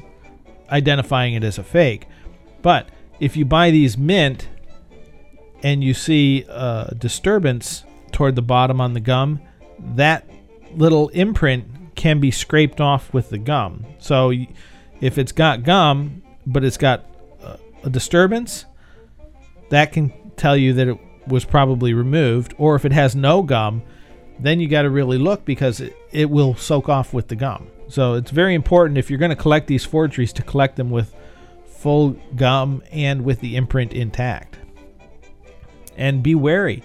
identifying 0.69 1.33
it 1.33 1.43
as 1.43 1.57
a 1.57 1.63
fake. 1.63 2.07
But 2.61 2.89
if 3.19 3.37
you 3.37 3.45
buy 3.45 3.71
these 3.71 3.97
mint 3.97 4.47
and 5.63 5.83
you 5.83 5.93
see 5.93 6.45
a 6.47 6.93
disturbance 6.97 7.83
toward 8.11 8.35
the 8.35 8.41
bottom 8.41 8.79
on 8.79 8.93
the 8.93 8.99
gum, 8.99 9.41
that 9.95 10.29
little 10.75 11.09
imprint 11.09 11.95
can 11.95 12.19
be 12.19 12.29
scraped 12.29 12.79
off 12.79 13.13
with 13.13 13.29
the 13.29 13.37
gum. 13.37 13.85
So 13.99 14.31
if 15.01 15.17
it's 15.17 15.31
got 15.31 15.63
gum, 15.63 16.21
but 16.45 16.63
it's 16.63 16.77
got 16.77 17.05
a 17.83 17.89
disturbance, 17.89 18.66
that 19.69 19.91
can 19.91 20.13
tell 20.37 20.55
you 20.55 20.73
that 20.73 20.87
it 20.87 20.97
was 21.27 21.45
probably 21.45 21.93
removed. 21.93 22.53
Or 22.57 22.75
if 22.75 22.85
it 22.85 22.91
has 22.91 23.15
no 23.15 23.43
gum, 23.43 23.83
then 24.39 24.59
you 24.59 24.67
got 24.67 24.83
to 24.83 24.89
really 24.89 25.17
look 25.17 25.45
because 25.45 25.81
it, 25.81 25.95
it 26.11 26.29
will 26.29 26.55
soak 26.55 26.89
off 26.89 27.13
with 27.13 27.27
the 27.27 27.35
gum. 27.35 27.67
So 27.89 28.13
it's 28.15 28.31
very 28.31 28.53
important 28.53 28.97
if 28.97 29.09
you're 29.09 29.19
going 29.19 29.29
to 29.29 29.35
collect 29.35 29.67
these 29.67 29.85
forgeries 29.85 30.33
to 30.33 30.43
collect 30.43 30.75
them 30.75 30.89
with 30.89 31.15
full 31.65 32.11
gum 32.35 32.83
and 32.91 33.23
with 33.23 33.39
the 33.39 33.55
imprint 33.55 33.93
intact. 33.93 34.57
And 35.95 36.21
be 36.21 36.35
wary. 36.35 36.83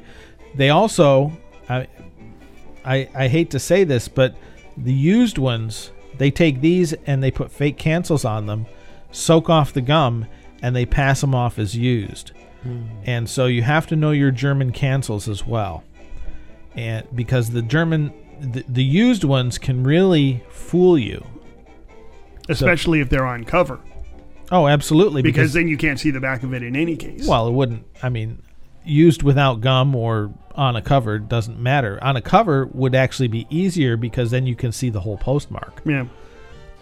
They 0.55 0.71
also, 0.71 1.33
I, 1.69 1.89
I, 2.85 3.09
I 3.15 3.29
hate 3.29 3.51
to 3.51 3.59
say 3.59 3.85
this, 3.85 4.09
but 4.09 4.37
the 4.77 4.93
used 4.93 5.39
ones, 5.39 5.91
they 6.19 6.31
take 6.31 6.61
these 6.61 6.93
and 7.07 7.23
they 7.23 7.31
put 7.31 7.51
fake 7.51 7.79
cancels 7.79 8.25
on 8.25 8.47
them, 8.47 8.67
soak 9.11 9.51
off 9.51 9.73
the 9.73 9.81
gum, 9.81 10.27
and 10.63 10.75
they 10.75 10.87
pass 10.87 11.21
them 11.21 11.35
off 11.35 11.59
as 11.59 11.77
used. 11.77 12.33
And 13.05 13.29
so 13.29 13.47
you 13.47 13.63
have 13.63 13.87
to 13.89 13.97
know 13.97 14.13
your 14.13 14.31
German 14.31 14.73
cancels 14.73 15.29
as 15.29 15.47
well 15.47 15.83
and 16.75 17.07
because 17.15 17.51
the 17.51 17.63
German 17.63 18.13
the, 18.41 18.65
the 18.69 18.83
used 18.83 19.25
ones 19.25 19.59
can 19.59 19.85
really 19.85 20.43
fool 20.49 20.99
you. 20.99 21.25
Especially 22.49 23.01
if 23.01 23.09
they're 23.09 23.27
on 23.27 23.45
cover. 23.45 23.79
Oh, 24.51 24.67
absolutely. 24.67 25.23
Because, 25.23 25.53
then 25.53 25.69
you 25.69 25.77
can't 25.77 25.99
see 25.99 26.11
the 26.11 26.21
back 26.21 26.43
of 26.43 26.53
it 26.53 26.63
in 26.63 26.75
any 26.75 26.97
case. 26.97 27.27
well, 27.27 27.47
it 27.47 27.53
wouldn't. 27.53 27.87
I 28.03 28.09
mean, 28.09 28.43
used 28.85 29.23
without 29.23 29.61
gum 29.61 29.95
or 29.95 30.35
on 30.57 30.75
a 30.75 30.83
cover 30.83 31.21
doesn't 31.21 31.59
matter. 31.59 32.03
On 32.03 32.17
a 32.17 32.21
cover 32.21 32.67
would 32.73 32.97
actually 32.97 33.29
be 33.29 33.47
easier 33.49 33.97
because 33.97 34.33
then 34.33 34.47
you 34.47 34.57
can 34.57 34.73
see 34.73 34.91
the 34.91 35.01
whole 35.01 35.17
postmark. 35.17 35.81
Yeah. 35.87 36.07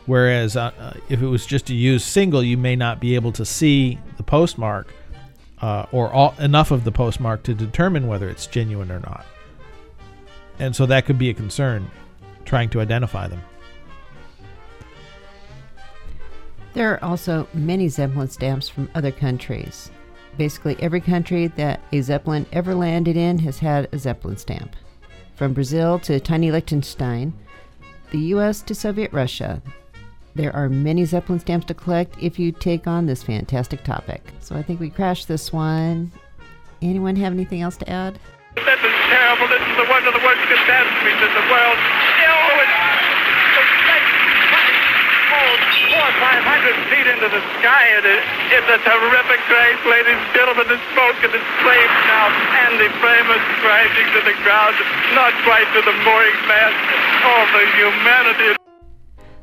Whereas 0.06 0.56
uh, 0.56 0.72
uh, 0.78 0.94
if 1.10 1.20
it 1.20 1.26
was 1.26 1.44
just 1.44 1.68
a 1.68 1.74
used 1.74 2.06
single, 2.06 2.42
you 2.42 2.56
may 2.56 2.74
not 2.74 3.00
be 3.00 3.14
able 3.14 3.32
to 3.32 3.44
see 3.44 3.98
the 4.16 4.22
postmark 4.22 4.92
uh, 5.62 5.86
or 5.92 6.10
all, 6.12 6.34
enough 6.38 6.70
of 6.70 6.84
the 6.84 6.92
postmark 6.92 7.42
to 7.44 7.54
determine 7.54 8.06
whether 8.06 8.28
it's 8.28 8.46
genuine 8.46 8.90
or 8.90 9.00
not. 9.00 9.24
And 10.58 10.74
so 10.74 10.86
that 10.86 11.06
could 11.06 11.18
be 11.18 11.30
a 11.30 11.34
concern 11.34 11.90
trying 12.44 12.68
to 12.70 12.80
identify 12.80 13.28
them. 13.28 13.42
There 16.72 16.92
are 16.92 17.04
also 17.04 17.48
many 17.52 17.88
Zeppelin 17.88 18.28
stamps 18.28 18.68
from 18.68 18.88
other 18.94 19.10
countries. 19.10 19.90
Basically, 20.38 20.76
every 20.80 21.00
country 21.00 21.48
that 21.48 21.80
a 21.92 22.00
Zeppelin 22.00 22.46
ever 22.52 22.74
landed 22.74 23.16
in 23.16 23.38
has 23.40 23.58
had 23.58 23.88
a 23.92 23.98
Zeppelin 23.98 24.36
stamp. 24.36 24.76
From 25.34 25.52
Brazil 25.52 25.98
to 26.00 26.20
tiny 26.20 26.52
Liechtenstein, 26.52 27.32
the 28.10 28.18
US 28.34 28.62
to 28.62 28.74
Soviet 28.74 29.12
Russia. 29.12 29.60
There 30.34 30.54
are 30.54 30.68
many 30.68 31.04
Zeppelin 31.04 31.40
stamps 31.40 31.66
to 31.66 31.74
collect 31.74 32.16
if 32.22 32.38
you 32.38 32.52
take 32.52 32.86
on 32.86 33.06
this 33.06 33.22
fantastic 33.22 33.82
topic. 33.82 34.22
So 34.40 34.54
I 34.54 34.62
think 34.62 34.78
we 34.78 34.90
crashed 34.90 35.26
this 35.28 35.52
one. 35.52 36.12
Anyone 36.80 37.16
have 37.16 37.32
anything 37.32 37.60
else 37.60 37.76
to 37.78 37.88
add? 37.90 38.14
This 38.54 38.64
is 38.64 38.94
terrible. 39.10 39.48
This 39.48 39.62
is 39.62 39.76
the 39.76 39.86
one 39.90 40.06
of 40.06 40.14
the 40.14 40.22
worst 40.22 40.42
catastrophes 40.46 41.18
in 41.18 41.32
the 41.34 41.46
world. 41.50 41.78
Oh, 45.30 45.54
it's 45.54 45.94
four 45.94 46.02
or 46.02 46.16
five 46.18 46.42
hundred 46.42 46.74
feet 46.90 47.06
into 47.06 47.30
the 47.30 47.42
sky. 47.62 47.84
It 48.02 48.04
is, 48.04 48.22
it's 48.50 48.70
a 48.70 48.78
terrific 48.82 49.40
crash, 49.46 49.78
ladies 49.86 50.18
and 50.18 50.30
gentlemen. 50.34 50.66
The 50.66 50.78
smoke 50.90 51.18
and 51.22 51.32
the 51.32 51.42
flames 51.62 51.98
now, 52.10 52.26
and 52.66 52.72
the 52.82 52.90
flame 52.98 53.28
is 53.30 53.44
crashing 53.62 54.08
to 54.18 54.20
the 54.26 54.34
ground, 54.42 54.74
not 55.14 55.30
quite 55.46 55.70
to 55.70 55.80
the 55.86 55.94
mooring 56.02 56.38
mast. 56.50 56.76
Oh, 57.24 57.46
the 57.54 57.62
humanity. 57.78 58.59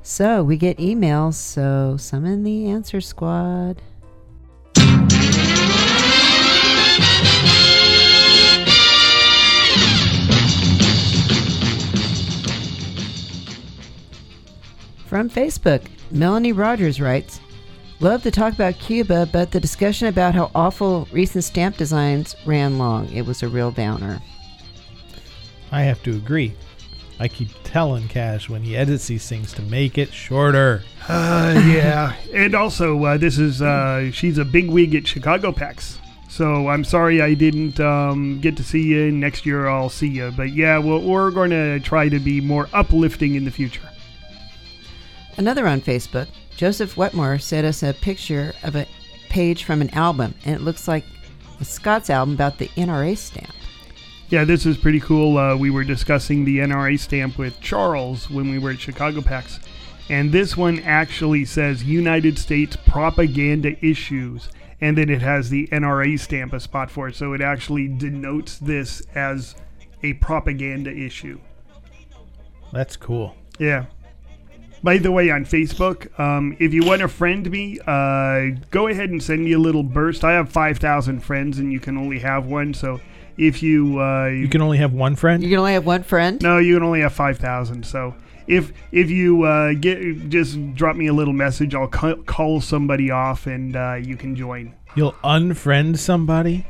So 0.10 0.42
we 0.42 0.56
get 0.56 0.78
emails, 0.78 1.34
so 1.34 1.98
summon 1.98 2.44
the 2.44 2.70
answer 2.70 3.02
squad. 3.02 3.82
From 15.06 15.30
Facebook, 15.30 15.82
Melanie 16.10 16.54
Rogers 16.54 17.02
writes 17.02 17.42
Love 18.00 18.24
to 18.24 18.32
talk 18.32 18.54
about 18.54 18.80
Cuba, 18.80 19.28
but 19.34 19.52
the 19.52 19.60
discussion 19.60 20.08
about 20.08 20.34
how 20.34 20.50
awful 20.56 21.10
recent 21.12 21.44
stamp 21.44 21.76
designs 21.76 22.34
ran 22.46 22.78
long. 22.78 23.12
It 23.12 23.26
was 23.26 23.44
a 23.44 23.50
real 23.50 23.72
downer. 23.72 24.22
I 25.70 25.82
have 25.82 26.02
to 26.04 26.12
agree. 26.12 26.56
I 27.20 27.28
keep 27.28 27.50
telling 27.64 28.08
Cash 28.08 28.48
when 28.48 28.62
he 28.62 28.78
edits 28.78 29.08
these 29.08 29.28
things 29.28 29.52
to 29.54 29.62
make 29.64 29.98
it 29.98 30.14
shorter. 30.14 30.84
Uh, 31.10 31.64
yeah. 31.68 32.14
and 32.34 32.54
also, 32.54 33.04
uh, 33.04 33.18
this 33.18 33.40
is, 33.40 33.62
uh, 33.62 34.12
she's 34.12 34.38
a 34.38 34.46
big 34.46 34.70
wig 34.70 34.94
at 34.94 35.08
Chicago 35.08 35.52
PEX. 35.52 35.98
So 36.30 36.68
I'm 36.68 36.84
sorry 36.84 37.22
I 37.22 37.34
didn't 37.34 37.80
um, 37.80 38.40
get 38.40 38.56
to 38.58 38.64
see 38.64 38.84
you. 38.84 39.12
Next 39.12 39.46
year 39.46 39.68
I'll 39.68 39.90
see 39.90 40.10
you. 40.10 40.32
But 40.38 40.52
yeah, 40.54 40.78
well, 40.78 41.02
we're 41.02 41.32
going 41.32 41.50
to 41.50 41.80
try 41.80 42.10
to 42.10 42.20
be 42.20 42.42
more 42.42 42.70
uplifting 42.74 43.36
in 43.36 43.46
the 43.46 43.52
future. 43.52 43.90
Another 45.38 45.68
on 45.68 45.82
Facebook, 45.82 46.28
Joseph 46.56 46.98
Wetmore 46.98 47.40
sent 47.40 47.66
us 47.66 47.82
a 47.82 47.94
picture 47.94 48.54
of 48.64 48.76
a 48.76 48.88
page 49.30 49.64
from 49.64 49.82
an 49.82 49.90
album, 49.92 50.34
and 50.46 50.56
it 50.56 50.62
looks 50.62 50.88
like 50.88 51.06
a 51.60 51.66
Scott's 51.66 52.10
album 52.10 52.34
about 52.34 52.58
the 52.58 52.68
NRA 52.70 53.18
stamp. 53.18 53.54
Yeah, 54.30 54.44
this 54.44 54.66
is 54.66 54.76
pretty 54.76 55.00
cool. 55.00 55.38
Uh, 55.38 55.56
we 55.56 55.70
were 55.70 55.86
discussing 55.86 56.44
the 56.44 56.58
NRA 56.58 57.00
stamp 57.00 57.38
with 57.38 57.62
Charles 57.62 58.30
when 58.30 58.50
we 58.50 58.60
were 58.60 58.72
at 58.72 58.80
Chicago 58.80 59.22
PEX. 59.22 59.60
And 60.10 60.34
this 60.34 60.58
one 60.58 60.80
actually 60.80 61.46
says 61.46 61.86
United 61.86 62.38
States 62.38 62.76
propaganda 62.76 63.78
issues. 63.86 64.50
And 64.82 64.98
then 64.98 65.10
it 65.10 65.22
has 65.22 65.50
the 65.50 65.68
NRA 65.68 66.20
stamp 66.20 66.52
a 66.52 66.60
spot 66.60 66.92
for 66.92 67.08
it. 67.08 67.16
So 67.16 67.32
it 67.32 67.40
actually 67.40 67.88
denotes 67.88 68.58
this 68.58 69.02
as 69.16 69.56
a 70.04 70.14
propaganda 70.14 70.92
issue. 70.92 71.40
That's 72.74 72.98
cool. 72.98 73.34
Yeah. 73.60 73.86
By 74.84 74.98
the 74.98 75.12
way, 75.12 75.30
on 75.30 75.46
Facebook, 75.46 76.18
um, 76.20 76.56
if 76.60 76.74
you 76.74 76.84
want 76.86 77.00
to 77.02 77.08
friend 77.08 77.50
me, 77.50 77.80
uh, 77.88 78.58
go 78.72 78.88
ahead 78.88 79.10
and 79.10 79.24
send 79.24 79.46
me 79.46 79.54
a 79.54 79.60
little 79.60 79.84
burst. 79.84 80.26
I 80.26 80.34
have 80.34 80.50
5,000 80.50 81.22
friends 81.22 81.60
and 81.60 81.72
you 81.72 81.80
can 81.80 81.98
only 81.98 82.20
have 82.20 82.46
one. 82.46 82.74
So 82.74 83.00
if 83.38 83.62
you. 83.64 84.00
Uh, 84.02 84.28
You 84.28 84.48
can 84.50 84.62
only 84.62 84.78
have 84.78 84.94
one 84.94 85.16
friend? 85.16 85.44
You 85.44 85.50
can 85.50 85.60
only 85.60 85.74
have 85.74 85.86
one 85.86 86.04
friend? 86.04 86.42
No, 86.42 86.58
you 86.58 86.76
can 86.76 86.84
only 86.84 87.02
have 87.02 87.14
5,000. 87.14 87.86
So 87.86 88.16
if 88.48 88.72
if 88.92 89.10
you 89.10 89.44
uh, 89.44 89.74
get 89.74 90.30
just 90.30 90.74
drop 90.76 90.96
me 90.96 91.08
a 91.08 91.14
little 91.14 91.34
message, 91.34 91.76
I'll 91.76 91.88
ca- 91.88 92.16
call 92.26 92.62
somebody 92.62 93.12
off 93.12 93.46
and 93.48 93.76
uh, 93.76 93.96
you 93.96 94.16
can 94.18 94.36
join. 94.36 94.74
You'll 94.96 95.14
unfriend 95.24 95.98
somebody? 95.98 96.66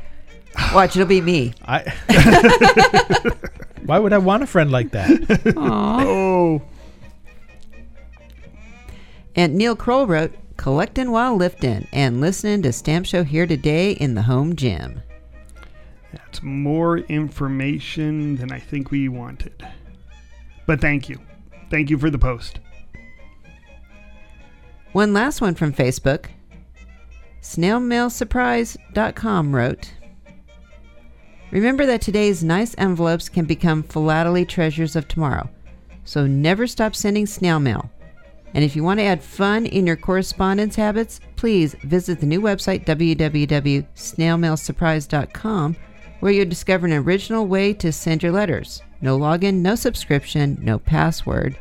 Watch, 0.74 0.96
it'll 0.96 1.06
be 1.08 1.20
me. 1.20 1.54
I. 1.66 1.80
Why 3.84 3.98
would 3.98 4.12
I 4.12 4.18
want 4.18 4.42
a 4.42 4.46
friend 4.46 4.70
like 4.70 4.90
that? 4.90 5.54
Oh. 5.56 6.60
And 9.36 9.54
Neil 9.54 9.76
Kroll 9.76 10.06
wrote, 10.06 10.32
collecting 10.56 11.10
while 11.12 11.36
lifting 11.36 11.86
and 11.92 12.20
listening 12.20 12.60
to 12.62 12.72
Stamp 12.72 13.06
Show 13.06 13.22
here 13.22 13.46
today 13.46 13.92
in 13.92 14.14
the 14.14 14.22
home 14.22 14.56
gym. 14.56 15.00
That's 16.30 16.42
more 16.42 16.98
information 16.98 18.36
than 18.36 18.52
I 18.52 18.58
think 18.58 18.90
we 18.90 19.08
wanted. 19.08 19.66
But 20.66 20.78
thank 20.78 21.08
you. 21.08 21.18
Thank 21.70 21.88
you 21.88 21.96
for 21.96 22.10
the 22.10 22.18
post. 22.18 22.60
One 24.92 25.14
last 25.14 25.40
one 25.40 25.54
from 25.54 25.72
Facebook. 25.72 26.26
Snailmailsurprise.com 27.40 29.56
wrote, 29.56 29.94
Remember 31.50 31.86
that 31.86 32.02
today's 32.02 32.44
nice 32.44 32.74
envelopes 32.76 33.30
can 33.30 33.46
become 33.46 33.82
philately 33.82 34.44
treasures 34.44 34.96
of 34.96 35.08
tomorrow. 35.08 35.48
So 36.04 36.26
never 36.26 36.66
stop 36.66 36.94
sending 36.94 37.24
snail 37.24 37.58
mail. 37.58 37.90
And 38.52 38.62
if 38.62 38.76
you 38.76 38.84
want 38.84 39.00
to 39.00 39.04
add 39.04 39.22
fun 39.22 39.64
in 39.64 39.86
your 39.86 39.96
correspondence 39.96 40.76
habits, 40.76 41.20
please 41.36 41.72
visit 41.84 42.20
the 42.20 42.26
new 42.26 42.42
website 42.42 42.84
www.snailmailsurprise.com 42.84 45.76
where 46.20 46.32
you'll 46.32 46.48
discover 46.48 46.86
an 46.86 46.92
original 46.92 47.46
way 47.46 47.72
to 47.74 47.92
send 47.92 48.22
your 48.22 48.32
letters. 48.32 48.82
No 49.00 49.18
login, 49.18 49.56
no 49.56 49.74
subscription, 49.74 50.58
no 50.60 50.78
password. 50.78 51.58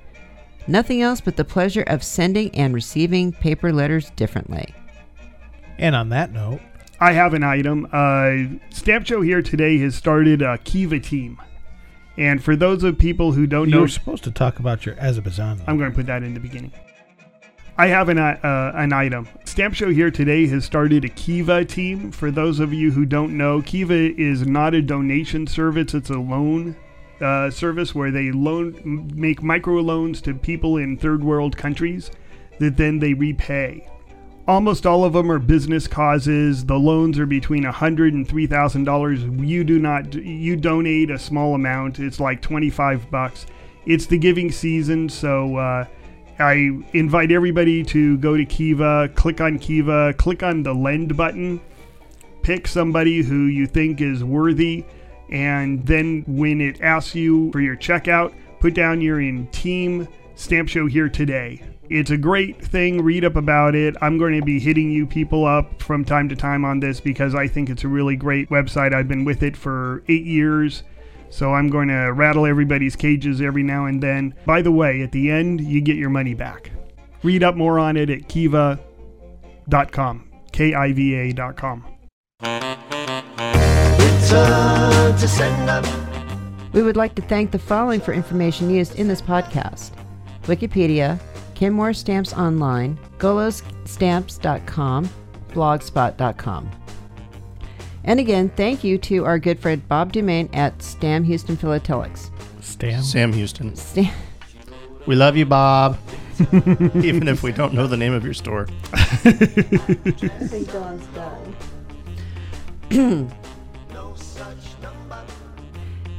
Nothing 0.68 1.02
else 1.02 1.22
but 1.22 1.38
the 1.38 1.46
pleasure 1.46 1.84
of 1.84 2.04
sending 2.04 2.54
and 2.56 2.74
receiving 2.74 3.32
paper 3.32 3.72
letters 3.72 4.10
differently. 4.12 4.76
And 5.78 5.96
on 5.96 6.10
that 6.10 6.34
note, 6.34 6.60
I 7.00 7.14
have 7.14 7.34
an 7.34 7.44
item. 7.44 7.88
Uh, 7.92 8.58
Stamp 8.74 9.06
Show 9.06 9.22
here 9.22 9.42
today 9.42 9.78
has 9.80 9.96
started 9.96 10.42
a 10.42 10.58
Kiva 10.58 11.00
team. 11.00 11.40
And 12.18 12.44
for 12.44 12.56
those 12.56 12.84
of 12.84 12.98
people 12.98 13.34
who 13.34 13.46
don't 13.46 13.70
know 13.70 13.80
you're 13.80 13.88
supposed 13.88 14.24
to 14.24 14.32
talk 14.32 14.58
about 14.60 14.86
your 14.86 15.00
Azerbaijan. 15.00 15.62
I'm 15.68 15.78
going 15.78 15.92
to 15.92 15.96
put 15.96 16.08
that 16.08 16.24
in 16.24 16.34
the 16.34 16.40
beginning. 16.40 16.72
I 17.80 17.88
have 17.88 18.10
an, 18.10 18.18
uh, 18.18 18.72
an 18.74 18.92
item. 18.92 19.30
Stamp 19.46 19.76
Show 19.76 19.92
here 19.92 20.10
today 20.10 20.48
has 20.48 20.66
started 20.66 21.06
a 21.06 21.10
Kiva 21.10 21.64
team. 21.64 22.12
For 22.12 22.32
those 22.32 22.60
of 22.60 22.74
you 22.74 22.92
who 22.92 23.06
don't 23.06 23.38
know, 23.38 23.62
Kiva 23.62 24.20
is 24.20 24.48
not 24.48 24.74
a 24.74 24.82
donation 24.82 25.46
service, 25.46 25.94
it's 25.94 26.10
a 26.10 26.18
loan 26.18 26.76
uh, 27.22 27.52
service 27.52 27.94
where 27.94 28.10
they 28.10 28.32
loan 28.32 29.12
make 29.14 29.44
micro 29.44 29.76
loans 29.76 30.22
to 30.22 30.34
people 30.34 30.78
in 30.78 30.98
third 30.98 31.24
world 31.24 31.56
countries 31.56 32.10
that 32.58 32.78
then 32.78 32.98
they 32.98 33.14
repay. 33.14 33.88
Almost 34.48 34.88
all 34.88 35.04
of 35.04 35.14
them 35.14 35.32
are 35.32 35.40
business 35.40 35.88
causes. 35.88 36.66
The 36.66 36.80
loans 36.80 37.20
are 37.20 37.26
between 37.28 37.66
a 37.66 37.72
hundred 37.72 38.14
and 38.16 38.28
three 38.28 38.48
thousand 38.48 38.86
dollars. 38.86 39.24
You 39.24 39.64
do 39.64 39.78
not 39.78 40.16
you 40.16 40.56
donate 40.56 41.12
a 41.12 41.20
small 41.20 41.54
amount. 41.54 42.00
It's 42.00 42.20
like 42.20 42.42
twenty 42.42 42.72
five 42.72 43.12
bucks. 43.12 43.46
It's 43.86 44.08
the 44.08 44.18
giving 44.18 44.52
season, 44.52 45.10
so 45.10 45.58
uh, 45.58 45.86
I 46.40 46.72
invite 46.94 47.32
everybody 47.32 47.84
to 47.86 48.18
go 48.18 48.38
to 48.38 48.46
Kiva, 48.46 49.10
click 49.16 49.42
on 49.42 49.58
Kiva, 49.58 50.14
click 50.18 50.44
on 50.44 50.64
the 50.64 50.74
lend 50.74 51.18
button, 51.18 51.60
pick 52.44 52.68
somebody 52.68 53.24
who 53.24 53.46
you 53.46 53.66
think 53.66 54.02
is 54.02 54.24
worthy, 54.24 54.86
and 55.30 55.86
then 55.86 56.24
when 56.28 56.62
it 56.62 56.82
asks 56.82 57.16
you 57.16 57.52
for 57.52 57.60
your 57.60 57.76
checkout, 57.76 58.34
put 58.60 58.74
down 58.74 59.02
you're 59.02 59.20
in 59.20 59.48
Team 59.48 60.08
Stamp 60.36 60.70
Show 60.70 60.86
here 60.86 61.10
today. 61.10 61.62
It's 61.90 62.12
a 62.12 62.18
great 62.18 62.64
thing. 62.64 63.02
Read 63.02 63.24
up 63.26 63.36
about 63.36 63.74
it. 63.74 63.96
I'm 64.02 64.18
going 64.18 64.38
to 64.38 64.46
be 64.46 64.60
hitting 64.60 64.92
you 64.92 65.08
people 65.08 65.46
up 65.46 65.82
from 65.82 66.04
time 66.04 66.28
to 66.30 66.36
time 66.36 66.66
on 66.66 66.80
this 66.80 67.00
because 67.00 67.34
I 67.34 67.48
think 67.48 67.70
it's 67.70 67.84
a 67.84 67.88
really 67.88 68.16
great 68.16 68.50
website. 68.50 68.94
I've 68.94 69.08
been 69.08 69.26
with 69.26 69.42
it 69.42 69.56
for 69.56 70.04
eight 70.08 70.26
years. 70.26 70.84
So 71.30 71.54
I'm 71.54 71.70
going 71.70 71.90
to 71.90 72.14
rattle 72.14 72.46
everybody's 72.46 72.96
cages 72.96 73.42
every 73.42 73.64
now 73.64 73.86
and 73.86 74.02
then. 74.02 74.34
By 74.46 74.62
the 74.62 74.72
way, 74.72 75.02
at 75.02 75.12
the 75.12 75.30
end, 75.30 75.62
you 75.62 75.82
get 75.82 75.98
your 75.98 76.10
money 76.10 76.34
back. 76.34 76.72
Read 77.24 77.44
up 77.44 77.56
more 77.56 77.80
on 77.80 77.98
it 77.98 78.10
at 78.10 78.28
kiva.com. 78.30 78.84
K 80.52 80.74
I 80.74 80.94
V 80.94 81.14
A.com. 81.16 81.86
We 86.74 86.84
would 86.84 86.98
like 86.98 87.16
to 87.16 87.22
thank 87.22 87.52
the 87.52 87.60
following 87.60 88.02
for 88.02 88.14
information 88.14 88.70
used 88.70 88.96
in 89.00 89.08
this 89.08 89.22
podcast 89.22 89.92
Wikipedia, 90.44 91.20
Kenmore 91.56 91.94
Stamps 91.94 92.34
Online, 92.34 92.98
golostamps.com, 93.18 95.10
blogspot.com. 95.50 96.72
And 98.08 98.20
again, 98.22 98.50
thank 98.56 98.86
you 98.86 98.98
to 99.00 99.26
our 99.26 99.38
good 99.38 99.60
friend 99.60 99.86
Bob 99.90 100.14
Dumaine 100.14 100.50
at 100.56 100.82
Stam 100.82 101.26
Houston 101.26 101.58
Philatelics. 101.58 102.32
Stam? 102.62 103.04
Sam 103.04 103.34
Houston. 103.34 103.76
Stam. 103.76 104.14
We 105.06 105.16
love 105.16 105.36
you, 105.36 105.46
Bob. 105.46 106.00
Even 106.96 107.28
if 107.28 107.44
we 107.44 107.52
don't 107.52 107.74
know 107.74 107.86
the 107.86 107.98
name 107.98 108.14
of 108.14 108.24
your 108.24 108.34
store. 108.34 108.70
I 108.94 109.02
think 109.04 110.72
Dawn's 110.72 111.06
done. 111.08 111.56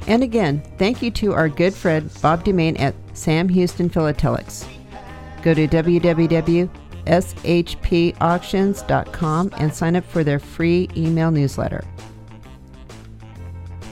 and 0.07 0.23
again, 0.23 0.63
thank 0.77 1.01
you 1.01 1.11
to 1.13 1.33
our 1.33 1.49
good 1.49 1.73
friend 1.73 2.11
Bob 2.21 2.45
Dumaine 2.45 2.79
at 2.79 2.95
Sam 3.15 3.49
Houston 3.49 3.89
Philatelics. 3.89 4.67
Go 5.43 5.55
to 5.55 5.67
www.shpauctions.com 7.09 9.51
and 9.57 9.75
sign 9.75 9.97
up 9.97 10.05
for 10.05 10.23
their 10.23 10.39
free 10.39 10.89
email 10.97 11.31
newsletter. 11.31 11.83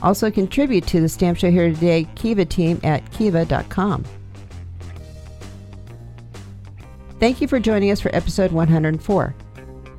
Also 0.02 0.30
contribute 0.30 0.86
to 0.86 1.00
the 1.00 1.08
Stamp 1.08 1.38
Show 1.38 1.50
Here 1.50 1.72
Today 1.72 2.06
Kiva 2.14 2.44
team 2.44 2.78
at 2.84 3.10
kiva.com. 3.12 4.04
Thank 7.18 7.40
you 7.40 7.48
for 7.48 7.58
joining 7.58 7.90
us 7.90 7.98
for 8.00 8.14
episode 8.14 8.52
104. 8.52 9.34